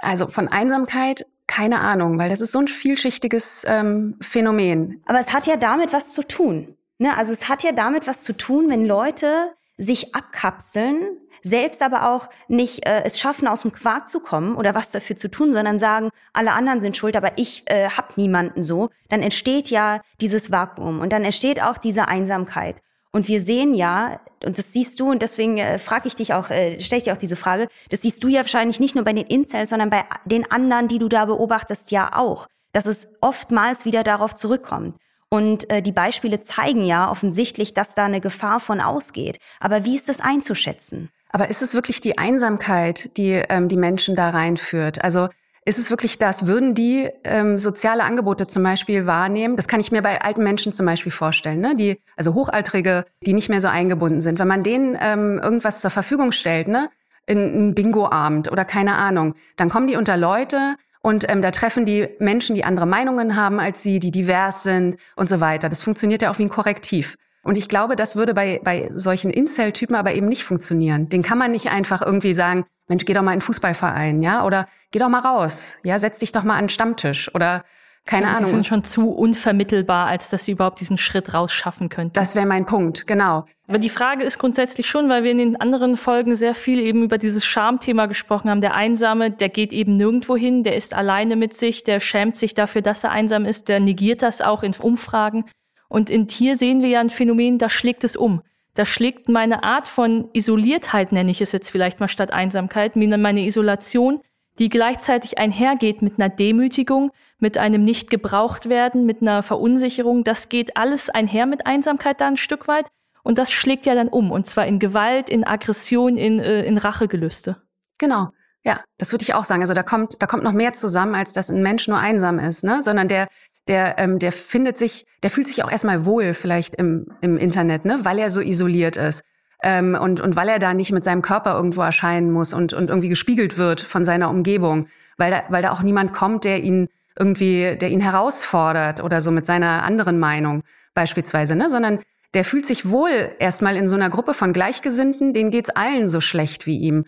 [0.00, 5.02] Also von Einsamkeit keine Ahnung, weil das ist so ein vielschichtiges ähm, Phänomen.
[5.06, 6.76] Aber es hat ja damit was zu tun.
[6.98, 7.16] Ne?
[7.16, 12.28] Also es hat ja damit was zu tun, wenn Leute sich abkapseln, selbst aber auch
[12.48, 15.78] nicht äh, es schaffen, aus dem Quark zu kommen oder was dafür zu tun, sondern
[15.78, 20.50] sagen, alle anderen sind schuld, aber ich äh, hab niemanden so, dann entsteht ja dieses
[20.50, 22.76] Vakuum und dann entsteht auch diese Einsamkeit.
[23.12, 26.50] Und wir sehen ja, und das siehst du, und deswegen äh, frage ich dich auch,
[26.50, 29.12] äh, stelle ich dir auch diese Frage, das siehst du ja wahrscheinlich nicht nur bei
[29.12, 33.84] den Incels, sondern bei den anderen, die du da beobachtest, ja auch, dass es oftmals
[33.84, 34.96] wieder darauf zurückkommt.
[35.28, 39.38] Und äh, die Beispiele zeigen ja offensichtlich, dass da eine Gefahr von ausgeht.
[39.60, 41.08] Aber wie ist das einzuschätzen?
[41.30, 45.02] Aber ist es wirklich die Einsamkeit, die ähm, die Menschen da reinführt?
[45.02, 45.28] Also
[45.66, 46.46] ist es wirklich das?
[46.46, 49.56] Würden die ähm, soziale Angebote zum Beispiel wahrnehmen?
[49.56, 51.74] Das kann ich mir bei alten Menschen zum Beispiel vorstellen, ne?
[51.74, 54.38] die also Hochaltrige, die nicht mehr so eingebunden sind.
[54.38, 56.88] Wenn man denen ähm, irgendwas zur Verfügung stellt, ne,
[57.26, 61.84] in ein Bingo-Abend oder keine Ahnung, dann kommen die unter Leute und ähm, da treffen
[61.84, 65.68] die Menschen, die andere Meinungen haben als sie, die divers sind und so weiter.
[65.68, 67.16] Das funktioniert ja auch wie ein Korrektiv.
[67.46, 71.08] Und ich glaube, das würde bei, bei solchen Incel-Typen aber eben nicht funktionieren.
[71.08, 74.44] Den kann man nicht einfach irgendwie sagen, Mensch, geh doch mal in den Fußballverein, ja,
[74.44, 77.64] oder geh doch mal raus, ja, setz dich doch mal an den Stammtisch oder
[78.04, 78.44] keine Ahnung.
[78.44, 82.12] Die sind schon zu unvermittelbar, als dass sie überhaupt diesen Schritt rausschaffen könnten.
[82.12, 83.44] Das wäre mein Punkt, genau.
[83.66, 87.02] Aber die Frage ist grundsätzlich schon, weil wir in den anderen Folgen sehr viel eben
[87.02, 88.60] über dieses Schamthema gesprochen haben.
[88.60, 92.54] Der Einsame, der geht eben nirgendwo hin, der ist alleine mit sich, der schämt sich
[92.54, 95.44] dafür, dass er einsam ist, der negiert das auch in Umfragen.
[95.88, 98.42] Und in Tier sehen wir ja ein Phänomen, da schlägt es um.
[98.74, 103.46] Da schlägt meine Art von Isoliertheit, nenne ich es jetzt vielleicht mal statt Einsamkeit, meine
[103.46, 104.20] Isolation,
[104.58, 110.24] die gleichzeitig einhergeht mit einer Demütigung, mit einem nicht gebraucht werden, mit einer Verunsicherung.
[110.24, 112.86] Das geht alles einher mit Einsamkeit da ein Stück weit.
[113.22, 114.30] Und das schlägt ja dann um.
[114.30, 117.56] Und zwar in Gewalt, in Aggression, in, äh, in Rachegelüste.
[117.98, 118.28] Genau.
[118.62, 119.62] Ja, das würde ich auch sagen.
[119.62, 122.64] Also da kommt, da kommt noch mehr zusammen, als dass ein Mensch nur einsam ist,
[122.64, 122.82] ne?
[122.82, 123.28] Sondern der,
[123.68, 127.84] der, ähm, der findet sich, der fühlt sich auch erstmal wohl vielleicht im, im Internet,
[127.84, 128.00] ne?
[128.02, 129.24] Weil er so isoliert ist.
[129.62, 132.90] Ähm, und, und weil er da nicht mit seinem Körper irgendwo erscheinen muss und, und
[132.90, 136.88] irgendwie gespiegelt wird von seiner Umgebung, weil da, weil da auch niemand kommt, der ihn
[137.18, 140.62] irgendwie, der ihn herausfordert oder so mit seiner anderen Meinung
[140.94, 141.70] beispielsweise, ne?
[141.70, 142.00] sondern
[142.34, 146.20] der fühlt sich wohl erstmal in so einer Gruppe von Gleichgesinnten, denen geht's allen so
[146.20, 147.06] schlecht wie ihm.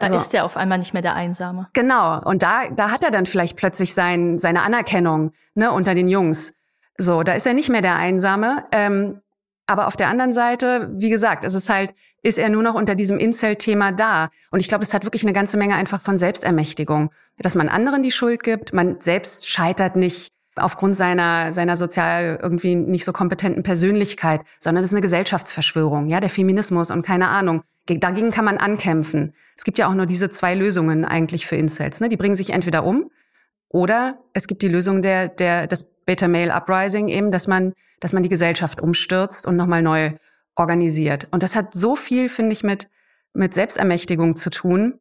[0.00, 1.68] Da also, ist er auf einmal nicht mehr der Einsame.
[1.74, 2.22] Genau.
[2.22, 6.54] Und da, da hat er dann vielleicht plötzlich sein, seine Anerkennung ne, unter den Jungs.
[6.96, 8.64] So, da ist er nicht mehr der Einsame.
[8.72, 9.20] Ähm,
[9.66, 12.94] aber auf der anderen Seite, wie gesagt, ist es halt, ist er nur noch unter
[12.94, 14.30] diesem Incel-Thema da.
[14.50, 18.02] Und ich glaube, es hat wirklich eine ganze Menge einfach von Selbstermächtigung, dass man anderen
[18.02, 18.72] die Schuld gibt.
[18.72, 24.90] Man selbst scheitert nicht aufgrund seiner, seiner sozial irgendwie nicht so kompetenten Persönlichkeit, sondern es
[24.90, 27.62] ist eine Gesellschaftsverschwörung, ja, der Feminismus und keine Ahnung.
[27.98, 29.34] Dagegen kann man ankämpfen.
[29.56, 32.08] Es gibt ja auch nur diese zwei Lösungen eigentlich für Incels, ne?
[32.08, 33.10] Die bringen sich entweder um
[33.68, 38.12] oder es gibt die Lösung der, der, des Beta Male Uprising eben, dass man, dass
[38.12, 40.12] man die Gesellschaft umstürzt und nochmal neu
[40.56, 41.28] organisiert.
[41.30, 42.90] Und das hat so viel, finde ich, mit,
[43.32, 44.98] mit Selbstermächtigung zu tun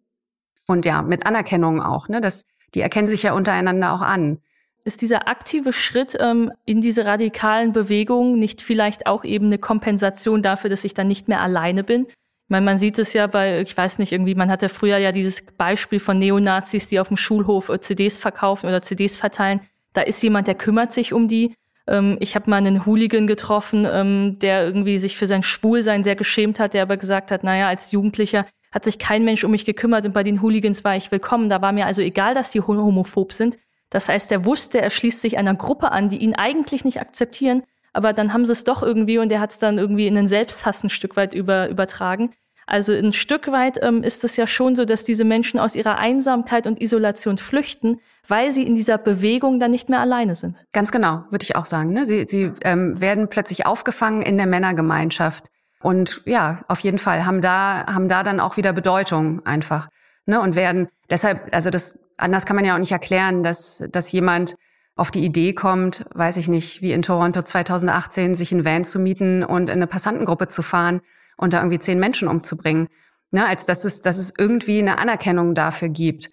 [0.68, 2.22] und ja, mit Anerkennung auch, ne?
[2.22, 4.40] Das, die erkennen sich ja untereinander auch an.
[4.84, 10.42] Ist dieser aktive Schritt ähm, in diese radikalen Bewegungen nicht vielleicht auch eben eine Kompensation
[10.42, 12.08] dafür, dass ich dann nicht mehr alleine bin?
[12.50, 15.44] Meine, man sieht es ja bei, ich weiß nicht, irgendwie, man hatte früher ja dieses
[15.58, 19.62] Beispiel von Neonazis, die auf dem Schulhof äh, CDs verkaufen oder CDs verteilen.
[19.94, 21.54] Da ist jemand, der kümmert sich um die.
[21.88, 26.16] Ähm, ich habe mal einen Hooligan getroffen, ähm, der irgendwie sich für sein Schwulsein sehr
[26.16, 29.66] geschämt hat, der aber gesagt hat, naja, als Jugendlicher hat sich kein Mensch um mich
[29.66, 31.50] gekümmert und bei den Hooligans war ich willkommen.
[31.50, 33.60] Da war mir also egal, dass die homophob sind.
[33.92, 37.64] Das heißt, er wusste, er schließt sich einer Gruppe an, die ihn eigentlich nicht akzeptieren,
[37.94, 40.28] aber dann haben sie es doch irgendwie und er hat es dann irgendwie in den
[40.28, 42.34] Selbsthass ein Stück weit über, übertragen.
[42.66, 45.98] Also ein Stück weit ähm, ist es ja schon so, dass diese Menschen aus ihrer
[45.98, 50.64] Einsamkeit und Isolation flüchten, weil sie in dieser Bewegung dann nicht mehr alleine sind.
[50.72, 51.94] Ganz genau, würde ich auch sagen.
[51.94, 52.06] Ne?
[52.06, 55.48] Sie, sie ähm, werden plötzlich aufgefangen in der Männergemeinschaft
[55.82, 59.88] und ja, auf jeden Fall haben da haben da dann auch wieder Bedeutung einfach.
[60.26, 60.40] Ne?
[60.40, 64.56] Und werden deshalb, also das anders kann man ja auch nicht erklären, dass, dass jemand
[65.00, 69.00] auf die Idee kommt, weiß ich nicht, wie in Toronto 2018, sich ein Van zu
[69.00, 71.02] mieten und in eine Passantengruppe zu fahren
[71.38, 72.88] und da irgendwie zehn Menschen umzubringen.
[73.32, 76.32] Ne, als dass es, dass es irgendwie eine Anerkennung dafür gibt.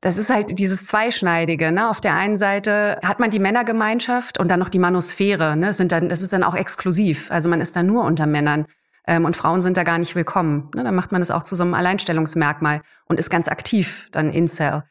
[0.00, 1.70] Das ist halt dieses Zweischneidige.
[1.70, 1.90] Ne?
[1.90, 5.54] Auf der einen Seite hat man die Männergemeinschaft und dann noch die Manosphäre.
[5.54, 5.74] Ne?
[5.74, 7.30] Sind dann, das ist dann auch exklusiv.
[7.30, 8.64] Also man ist da nur unter Männern.
[9.06, 10.70] Ähm, und Frauen sind da gar nicht willkommen.
[10.74, 10.82] Ne?
[10.82, 14.84] Dann macht man das auch zu so einem Alleinstellungsmerkmal und ist ganz aktiv dann Incel.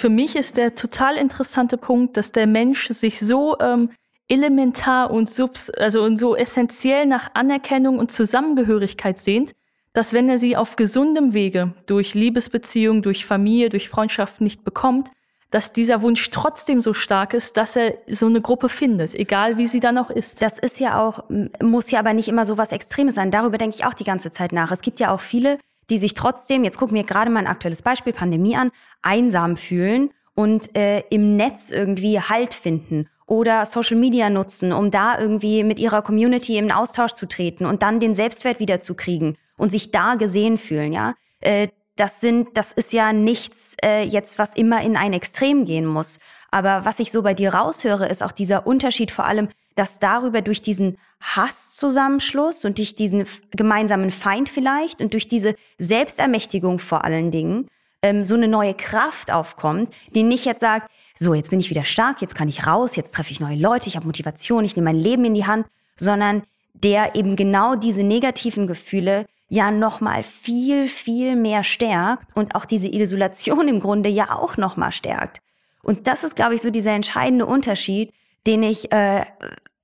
[0.00, 3.90] Für mich ist der total interessante Punkt, dass der Mensch sich so ähm,
[4.28, 9.52] elementar und subs also und so essentiell nach Anerkennung und Zusammengehörigkeit sehnt,
[9.92, 15.10] dass wenn er sie auf gesundem Wege durch Liebesbeziehung, durch Familie, durch Freundschaft nicht bekommt,
[15.50, 19.66] dass dieser Wunsch trotzdem so stark ist, dass er so eine Gruppe findet, egal wie
[19.66, 20.40] sie dann auch ist.
[20.40, 21.24] Das ist ja auch,
[21.62, 23.30] muss ja aber nicht immer so was Extremes sein.
[23.30, 24.72] Darüber denke ich auch die ganze Zeit nach.
[24.72, 25.58] Es gibt ja auch viele,
[25.90, 28.70] die sich trotzdem, jetzt gucken wir gerade mal ein aktuelles Beispiel, Pandemie an,
[29.02, 35.18] einsam fühlen und äh, im Netz irgendwie Halt finden oder Social Media nutzen, um da
[35.18, 39.90] irgendwie mit ihrer Community im Austausch zu treten und dann den Selbstwert wiederzukriegen und sich
[39.90, 41.14] da gesehen fühlen, ja.
[41.40, 45.84] Äh, das sind, das ist ja nichts äh, jetzt, was immer in ein Extrem gehen
[45.84, 46.18] muss.
[46.50, 50.42] Aber was ich so bei dir raushöre, ist auch dieser Unterschied vor allem, dass darüber
[50.42, 57.30] durch diesen Hasszusammenschluss und durch diesen gemeinsamen Feind vielleicht und durch diese Selbstermächtigung vor allen
[57.30, 57.68] Dingen
[58.02, 61.84] ähm, so eine neue Kraft aufkommt, die nicht jetzt sagt, so, jetzt bin ich wieder
[61.84, 64.90] stark, jetzt kann ich raus, jetzt treffe ich neue Leute, ich habe Motivation, ich nehme
[64.90, 70.88] mein Leben in die Hand, sondern der eben genau diese negativen Gefühle ja nochmal viel,
[70.88, 75.40] viel mehr stärkt und auch diese Isolation im Grunde ja auch nochmal stärkt.
[75.82, 78.12] Und das ist, glaube ich, so dieser entscheidende Unterschied,
[78.46, 79.24] den ich äh,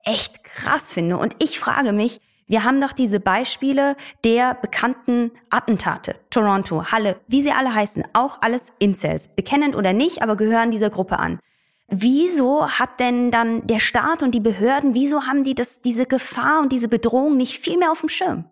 [0.04, 1.16] echt krass finde.
[1.18, 6.14] Und ich frage mich, Wir haben doch diese Beispiele der bekannten Attentate.
[6.30, 9.28] Toronto, Halle, wie sie alle heißen, auch alles Incels.
[9.35, 11.40] Bekennend oder nicht, aber gehören dieser Gruppe an.
[11.88, 16.61] Wieso hat denn dann der Staat und die Behörden, wieso haben die das, diese Gefahr
[16.61, 18.44] und diese Bedrohung nicht viel mehr auf dem Schirm?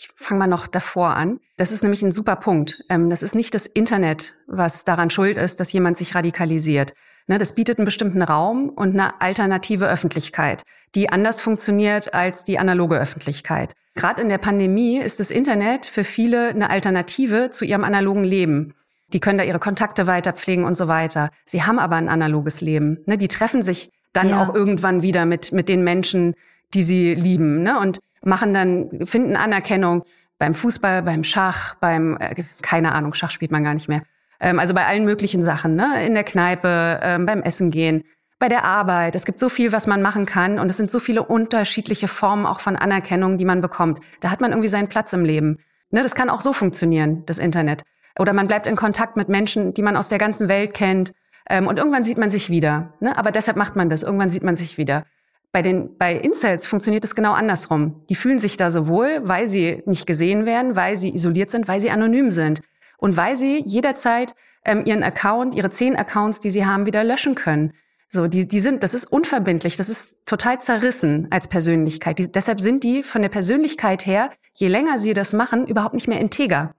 [0.00, 1.40] Ich fange mal noch davor an.
[1.56, 2.84] Das ist nämlich ein super Punkt.
[2.88, 6.94] Ähm, das ist nicht das Internet, was daran schuld ist, dass jemand sich radikalisiert.
[7.26, 10.62] Ne, das bietet einen bestimmten Raum und eine alternative Öffentlichkeit,
[10.94, 13.72] die anders funktioniert als die analoge Öffentlichkeit.
[13.96, 18.74] Gerade in der Pandemie ist das Internet für viele eine Alternative zu ihrem analogen Leben.
[19.12, 21.30] Die können da ihre Kontakte weiterpflegen und so weiter.
[21.44, 22.98] Sie haben aber ein analoges Leben.
[23.06, 23.18] Ne?
[23.18, 24.44] Die treffen sich dann ja.
[24.44, 26.36] auch irgendwann wieder mit, mit den Menschen,
[26.72, 27.80] die sie lieben ne?
[27.80, 30.04] und machen dann, finden Anerkennung
[30.38, 34.02] beim Fußball, beim Schach, beim, äh, keine Ahnung, Schach spielt man gar nicht mehr.
[34.40, 36.06] Ähm, also bei allen möglichen Sachen, ne?
[36.06, 38.04] in der Kneipe, ähm, beim Essen gehen,
[38.38, 39.16] bei der Arbeit.
[39.16, 42.46] Es gibt so viel, was man machen kann und es sind so viele unterschiedliche Formen
[42.46, 44.00] auch von Anerkennung, die man bekommt.
[44.20, 45.58] Da hat man irgendwie seinen Platz im Leben.
[45.90, 46.02] Ne?
[46.02, 47.82] Das kann auch so funktionieren, das Internet.
[48.18, 51.12] Oder man bleibt in Kontakt mit Menschen, die man aus der ganzen Welt kennt.
[51.48, 52.92] Ähm, und irgendwann sieht man sich wieder.
[53.00, 53.16] Ne?
[53.16, 54.02] Aber deshalb macht man das.
[54.02, 55.04] Irgendwann sieht man sich wieder.
[55.52, 58.04] Bei den, bei Incels funktioniert es genau andersrum.
[58.08, 61.68] Die fühlen sich da so wohl, weil sie nicht gesehen werden, weil sie isoliert sind,
[61.68, 62.62] weil sie anonym sind
[62.98, 64.34] und weil sie jederzeit
[64.64, 67.72] ähm, ihren Account, ihre zehn Accounts, die sie haben, wieder löschen können.
[68.10, 72.18] So, die, die sind, das ist unverbindlich, das ist total zerrissen als Persönlichkeit.
[72.18, 76.08] Die, deshalb sind die von der Persönlichkeit her, je länger sie das machen, überhaupt nicht
[76.08, 76.74] mehr integer.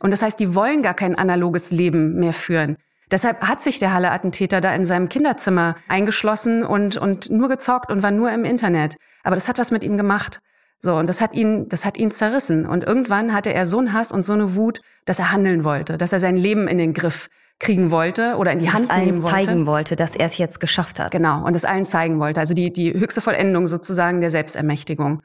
[0.00, 2.76] Und das heißt, die wollen gar kein analoges Leben mehr führen.
[3.12, 8.02] Deshalb hat sich der Halle-Attentäter da in seinem Kinderzimmer eingeschlossen und, und nur gezockt und
[8.02, 8.96] war nur im Internet.
[9.22, 10.40] Aber das hat was mit ihm gemacht.
[10.80, 12.66] So, und das hat ihn, das hat ihn zerrissen.
[12.66, 15.98] Und irgendwann hatte er so einen Hass und so eine Wut, dass er handeln wollte,
[15.98, 17.28] dass er sein Leben in den Griff
[17.60, 19.36] kriegen wollte oder in die Hand nehmen wollte.
[19.36, 21.12] allen zeigen wollte, dass er es jetzt geschafft hat.
[21.12, 22.40] Genau, und es allen zeigen wollte.
[22.40, 25.22] Also die, die höchste Vollendung sozusagen der Selbstermächtigung.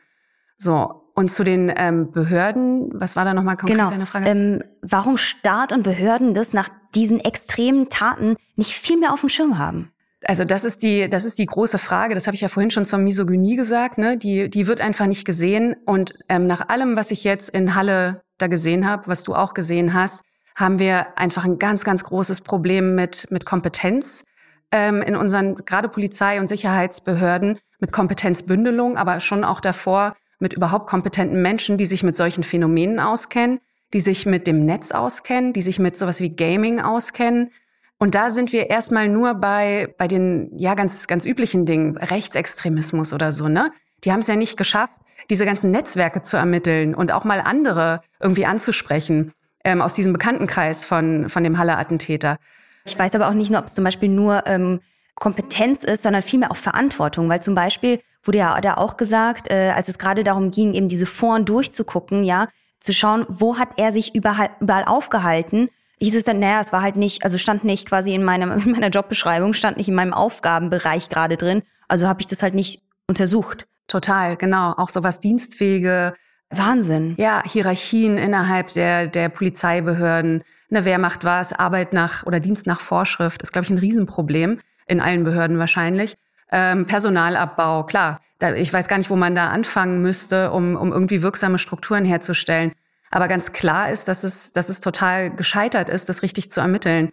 [0.60, 3.89] So, und zu den ähm, Behörden, was war da nochmal konkret genau.
[3.89, 4.30] deine Frage?
[4.30, 9.30] Ähm, warum Staat und Behörden das nach diesen extremen Taten nicht viel mehr auf dem
[9.30, 9.91] Schirm haben?
[10.23, 12.13] Also das ist die, das ist die große Frage.
[12.13, 13.97] Das habe ich ja vorhin schon zur Misogynie gesagt.
[13.97, 14.17] Ne?
[14.17, 15.75] Die, die wird einfach nicht gesehen.
[15.88, 19.56] Und ähm, nach allem, was ich jetzt in Halle da gesehen habe, was du auch
[19.56, 20.23] gesehen hast,
[20.56, 24.23] haben wir einfach ein ganz, ganz großes Problem mit mit Kompetenz
[24.71, 30.88] ähm, in unseren gerade Polizei und Sicherheitsbehörden mit Kompetenzbündelung, aber schon auch davor mit überhaupt
[30.88, 33.60] kompetenten Menschen, die sich mit solchen Phänomenen auskennen,
[33.93, 37.52] die sich mit dem Netz auskennen, die sich mit sowas wie Gaming auskennen
[38.00, 43.12] und da sind wir erstmal nur bei, bei den, ja, ganz, ganz üblichen Dingen, Rechtsextremismus
[43.12, 43.71] oder so, ne?
[44.04, 44.93] Die haben es ja nicht geschafft,
[45.32, 50.86] diese ganzen Netzwerke zu ermitteln und auch mal andere irgendwie anzusprechen ähm, aus diesem Bekanntenkreis
[50.86, 52.38] von, von dem Halle-Attentäter.
[52.86, 54.82] Ich weiß aber auch nicht nur, ob es zum Beispiel nur ähm,
[55.15, 59.72] Kompetenz ist, sondern vielmehr auch Verantwortung, weil zum Beispiel wurde ja da auch gesagt, äh,
[59.76, 62.48] als es gerade darum ging, eben diese Foren durchzugucken, ja,
[62.80, 66.82] zu schauen, wo hat er sich überall, überall aufgehalten hieß es dann, naja, es war
[66.82, 70.13] halt nicht, also stand nicht quasi in, meinem, in meiner Jobbeschreibung, stand nicht in meinem
[70.13, 71.63] Aufgabenbereich gerade drin.
[71.88, 73.68] Also habe ich das halt nicht untersucht.
[73.88, 74.74] Total, genau.
[74.74, 76.13] Auch so was Dienstwege.
[76.50, 77.16] Wahnsinn.
[77.18, 80.44] Ja, Hierarchien innerhalb der, der Polizeibehörden.
[80.70, 81.54] Ne, wer macht was?
[81.54, 84.60] Arbeit nach oder Dienst nach Vorschrift ist, glaube ich, ein Riesenproblem.
[84.86, 86.16] In allen Behörden wahrscheinlich.
[86.52, 88.22] Ähm, Personalabbau, klar.
[88.40, 92.06] Da, ich weiß gar nicht, wo man da anfangen müsste, um, um irgendwie wirksame Strukturen
[92.06, 92.74] herzustellen.
[93.10, 97.12] Aber ganz klar ist, dass es, dass es total gescheitert ist, das richtig zu ermitteln.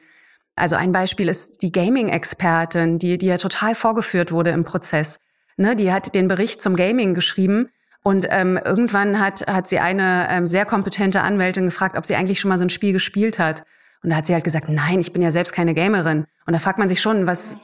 [0.57, 5.19] Also ein Beispiel ist die Gaming-Expertin, die, die ja total vorgeführt wurde im Prozess.
[5.57, 7.71] Ne, die hat den Bericht zum Gaming geschrieben
[8.03, 12.39] und ähm, irgendwann hat, hat sie eine ähm, sehr kompetente Anwältin gefragt, ob sie eigentlich
[12.39, 13.65] schon mal so ein Spiel gespielt hat.
[14.03, 16.27] Und da hat sie halt gesagt, nein, ich bin ja selbst keine Gamerin.
[16.47, 17.57] Und da fragt man sich schon, was,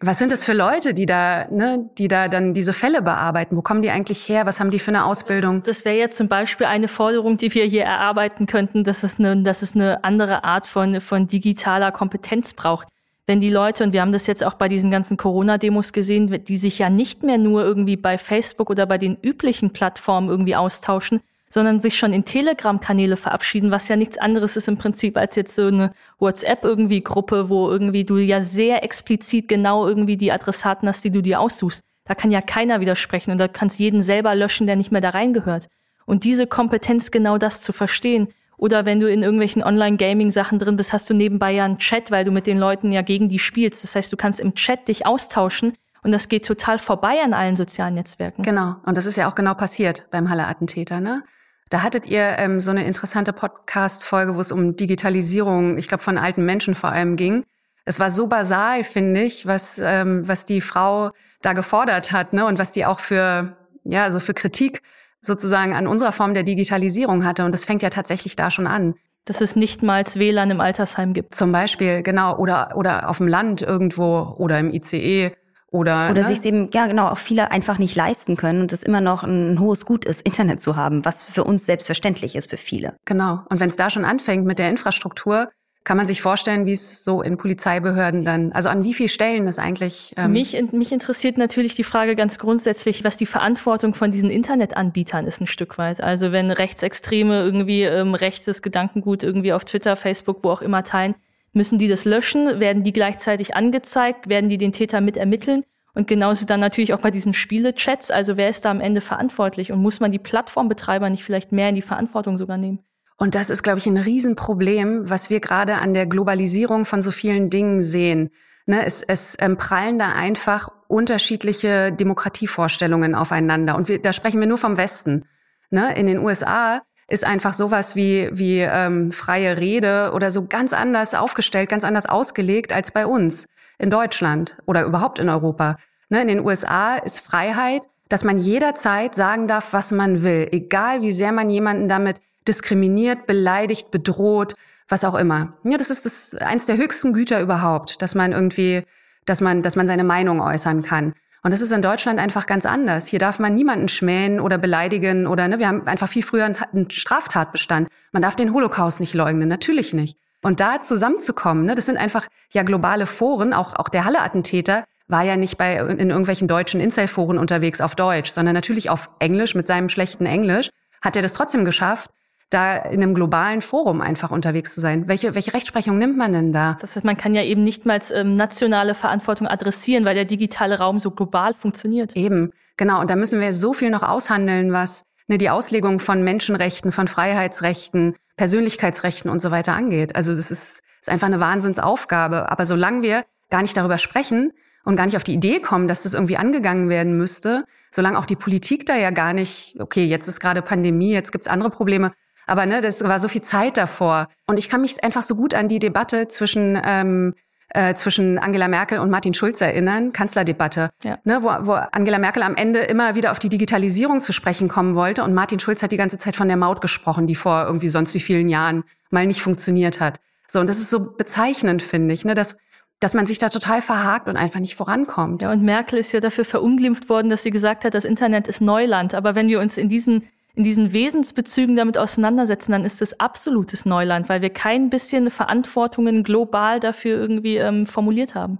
[0.00, 3.56] was sind das für Leute, die da, ne, die da dann diese Fälle bearbeiten?
[3.56, 4.44] Wo kommen die eigentlich her?
[4.44, 5.62] Was haben die für eine Ausbildung?
[5.62, 9.42] Das wäre jetzt zum Beispiel eine Forderung, die wir hier erarbeiten könnten, dass es eine,
[9.42, 12.88] dass es eine andere Art von, von digitaler Kompetenz braucht.
[13.26, 16.58] Wenn die Leute, und wir haben das jetzt auch bei diesen ganzen Corona-Demos gesehen, die
[16.58, 21.20] sich ja nicht mehr nur irgendwie bei Facebook oder bei den üblichen Plattformen irgendwie austauschen,
[21.56, 25.54] sondern sich schon in Telegram-Kanäle verabschieden, was ja nichts anderes ist im Prinzip als jetzt
[25.54, 30.86] so eine WhatsApp irgendwie Gruppe, wo irgendwie du ja sehr explizit genau irgendwie die Adressaten
[30.86, 31.80] hast, die du dir aussuchst.
[32.04, 35.08] Da kann ja keiner widersprechen und da kannst jeden selber löschen, der nicht mehr da
[35.08, 35.68] reingehört.
[36.04, 38.28] Und diese Kompetenz, genau das zu verstehen.
[38.58, 42.26] Oder wenn du in irgendwelchen Online-Gaming-Sachen drin bist, hast du nebenbei ja einen Chat, weil
[42.26, 43.82] du mit den Leuten ja gegen die spielst.
[43.82, 45.72] Das heißt, du kannst im Chat dich austauschen
[46.02, 48.42] und das geht total vorbei an allen sozialen Netzwerken.
[48.42, 48.76] Genau.
[48.84, 51.22] Und das ist ja auch genau passiert beim Halle-Attentäter, ne?
[51.68, 56.16] Da hattet ihr ähm, so eine interessante Podcast-Folge, wo es um Digitalisierung, ich glaube, von
[56.16, 57.44] alten Menschen vor allem ging.
[57.84, 61.10] Es war so basal, finde ich, was, ähm, was die Frau
[61.42, 62.46] da gefordert hat, ne?
[62.46, 64.82] Und was die auch für, ja, so für Kritik
[65.20, 67.44] sozusagen an unserer Form der Digitalisierung hatte.
[67.44, 68.94] Und das fängt ja tatsächlich da schon an.
[69.24, 71.34] Dass es nicht mal WLAN im Altersheim gibt.
[71.34, 75.32] Zum Beispiel, genau, oder, oder auf dem Land irgendwo oder im ICE
[75.76, 76.24] oder, oder ne?
[76.24, 79.60] sich eben, ja genau, auch viele einfach nicht leisten können und es immer noch ein
[79.60, 82.96] hohes Gut ist, Internet zu haben, was für uns selbstverständlich ist für viele.
[83.04, 83.40] Genau.
[83.50, 85.48] Und wenn es da schon anfängt mit der Infrastruktur,
[85.84, 89.46] kann man sich vorstellen, wie es so in Polizeibehörden dann, also an wie vielen Stellen
[89.46, 90.12] das eigentlich.
[90.16, 94.28] Ähm Für mich, mich interessiert natürlich die Frage ganz grundsätzlich, was die Verantwortung von diesen
[94.28, 96.00] Internetanbietern ist ein Stück weit.
[96.00, 101.14] Also wenn Rechtsextreme irgendwie ähm, rechtes Gedankengut irgendwie auf Twitter, Facebook, wo auch immer teilen,
[101.56, 102.60] müssen die das löschen?
[102.60, 104.28] Werden die gleichzeitig angezeigt?
[104.28, 105.64] Werden die den Täter mit ermitteln?
[105.94, 108.10] Und genauso dann natürlich auch bei diesen Spielechats.
[108.10, 109.72] Also wer ist da am Ende verantwortlich?
[109.72, 112.80] Und muss man die Plattformbetreiber nicht vielleicht mehr in die Verantwortung sogar nehmen?
[113.16, 117.10] Und das ist, glaube ich, ein Riesenproblem, was wir gerade an der Globalisierung von so
[117.10, 118.30] vielen Dingen sehen.
[118.66, 123.76] Ne, es, es ähm, prallen da einfach unterschiedliche Demokratievorstellungen aufeinander.
[123.76, 125.24] Und wir, da sprechen wir nur vom Westen.
[125.70, 130.72] Ne, in den USA ist einfach sowas wie, wie ähm, freie Rede oder so ganz
[130.72, 133.48] anders aufgestellt, ganz anders ausgelegt als bei uns
[133.78, 135.76] in Deutschland oder überhaupt in Europa.
[136.08, 141.02] Ne, in den USA ist Freiheit, dass man jederzeit sagen darf, was man will, egal
[141.02, 144.54] wie sehr man jemanden damit diskriminiert, beleidigt, bedroht,
[144.88, 145.54] was auch immer.
[145.64, 148.84] Ja, das ist das eins der höchsten Güter überhaupt, dass man irgendwie,
[149.24, 151.14] dass man, dass man seine Meinung äußern kann.
[151.46, 153.06] Und das ist in Deutschland einfach ganz anders.
[153.06, 156.90] Hier darf man niemanden schmähen oder beleidigen oder ne, wir haben einfach viel früher einen
[156.90, 157.88] Straftatbestand.
[158.10, 160.18] Man darf den Holocaust nicht leugnen, natürlich nicht.
[160.42, 165.22] Und da zusammenzukommen, ne, das sind einfach ja globale Foren, auch, auch der Halle-Attentäter war
[165.22, 169.68] ja nicht bei in irgendwelchen deutschen Incel-Foren unterwegs auf Deutsch, sondern natürlich auf Englisch mit
[169.68, 170.70] seinem schlechten Englisch
[171.00, 172.10] hat er das trotzdem geschafft,
[172.50, 175.08] da in einem globalen Forum einfach unterwegs zu sein.
[175.08, 176.78] Welche, welche Rechtsprechung nimmt man denn da?
[176.80, 180.78] Das heißt, man kann ja eben nicht mal ähm, nationale Verantwortung adressieren, weil der digitale
[180.78, 182.14] Raum so global funktioniert.
[182.16, 183.00] Eben, genau.
[183.00, 187.08] Und da müssen wir so viel noch aushandeln, was ne, die Auslegung von Menschenrechten, von
[187.08, 190.14] Freiheitsrechten, Persönlichkeitsrechten und so weiter angeht.
[190.14, 192.50] Also das ist, ist einfach eine Wahnsinnsaufgabe.
[192.50, 194.52] Aber solange wir gar nicht darüber sprechen
[194.84, 198.26] und gar nicht auf die Idee kommen, dass das irgendwie angegangen werden müsste, solange auch
[198.26, 202.12] die Politik da ja gar nicht, okay, jetzt ist gerade Pandemie, jetzt gibt's andere Probleme,
[202.46, 204.28] aber ne, das war so viel Zeit davor.
[204.46, 207.34] Und ich kann mich einfach so gut an die Debatte zwischen ähm,
[207.70, 211.18] äh, zwischen Angela Merkel und Martin Schulz erinnern, Kanzlerdebatte, ja.
[211.24, 214.94] ne, wo, wo Angela Merkel am Ende immer wieder auf die Digitalisierung zu sprechen kommen
[214.94, 217.88] wollte und Martin Schulz hat die ganze Zeit von der Maut gesprochen, die vor irgendwie
[217.88, 220.20] sonst wie vielen Jahren mal nicht funktioniert hat.
[220.48, 222.56] So, und das ist so bezeichnend, finde ich, ne, dass
[222.98, 225.42] dass man sich da total verhakt und einfach nicht vorankommt.
[225.42, 228.62] Ja, und Merkel ist ja dafür verunglimpft worden, dass sie gesagt hat, das Internet ist
[228.62, 229.14] Neuland.
[229.14, 233.84] Aber wenn wir uns in diesen in diesen Wesensbezügen damit auseinandersetzen, dann ist es absolutes
[233.84, 238.58] Neuland, weil wir kein bisschen Verantwortungen global dafür irgendwie ähm, formuliert haben.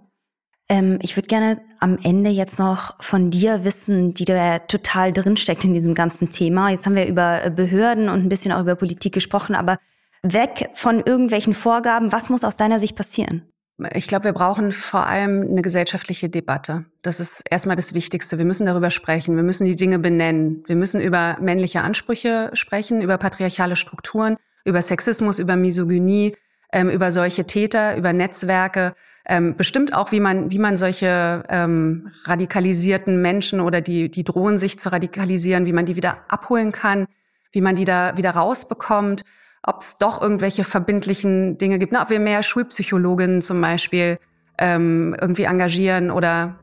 [0.68, 5.64] Ähm, ich würde gerne am Ende jetzt noch von dir wissen, die da total drinsteckt
[5.64, 6.70] in diesem ganzen Thema.
[6.70, 9.78] Jetzt haben wir über Behörden und ein bisschen auch über Politik gesprochen, aber
[10.22, 13.50] weg von irgendwelchen Vorgaben, was muss aus deiner Sicht passieren?
[13.92, 16.86] Ich glaube, wir brauchen vor allem eine gesellschaftliche Debatte.
[17.02, 18.38] Das ist erstmal das Wichtigste.
[18.38, 19.36] Wir müssen darüber sprechen.
[19.36, 20.64] Wir müssen die Dinge benennen.
[20.66, 26.34] Wir müssen über männliche Ansprüche sprechen, über patriarchale Strukturen, über Sexismus, über Misogynie,
[26.72, 28.94] ähm, über solche Täter, über Netzwerke.
[29.26, 34.56] Ähm, bestimmt auch, wie man, wie man solche ähm, radikalisierten Menschen oder die, die drohen
[34.56, 37.08] sich zu radikalisieren, wie man die wieder abholen kann,
[37.52, 39.22] wie man die da wieder rausbekommt
[39.66, 42.00] ob es doch irgendwelche verbindlichen Dinge gibt, ne?
[42.00, 44.18] ob wir mehr Schulpsychologinnen zum Beispiel
[44.58, 46.56] ähm, irgendwie engagieren oder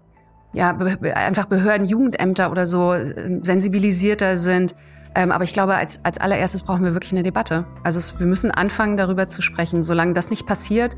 [0.54, 4.76] ja be einfach Behörden, Jugendämter oder so äh, sensibilisierter sind.
[5.16, 7.66] Ähm, aber ich glaube, als, als allererstes brauchen wir wirklich eine Debatte.
[7.84, 9.84] Also es, wir müssen anfangen, darüber zu sprechen.
[9.84, 10.96] Solange das nicht passiert,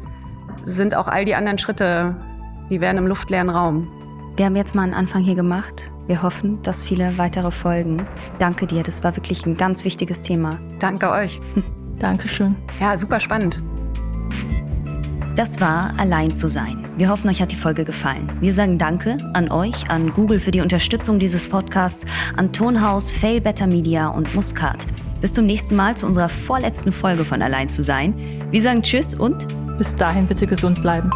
[0.64, 2.16] sind auch all die anderen Schritte,
[2.70, 3.91] die wären im luftleeren Raum.
[4.38, 5.91] Wir haben jetzt mal einen Anfang hier gemacht.
[6.08, 8.08] Wir hoffen, dass viele weitere folgen.
[8.38, 10.60] Danke dir, das war wirklich ein ganz wichtiges Thema.
[10.80, 11.41] Danke euch.
[12.00, 12.56] Dankeschön.
[12.80, 13.62] Ja, super spannend.
[15.36, 16.86] Das war Allein zu sein.
[16.98, 18.30] Wir hoffen, euch hat die Folge gefallen.
[18.39, 22.06] Wir sagen Danke an euch, an Google für die Unterstützung dieses Podcasts,
[22.38, 24.78] an Tonhaus, Fail Better Media und Muscat.
[25.20, 28.14] Bis zum nächsten Mal zu unserer vorletzten Folge von Allein zu sein.
[28.50, 29.46] Wir sagen Tschüss und
[29.78, 31.10] bis dahin bitte gesund bleiben.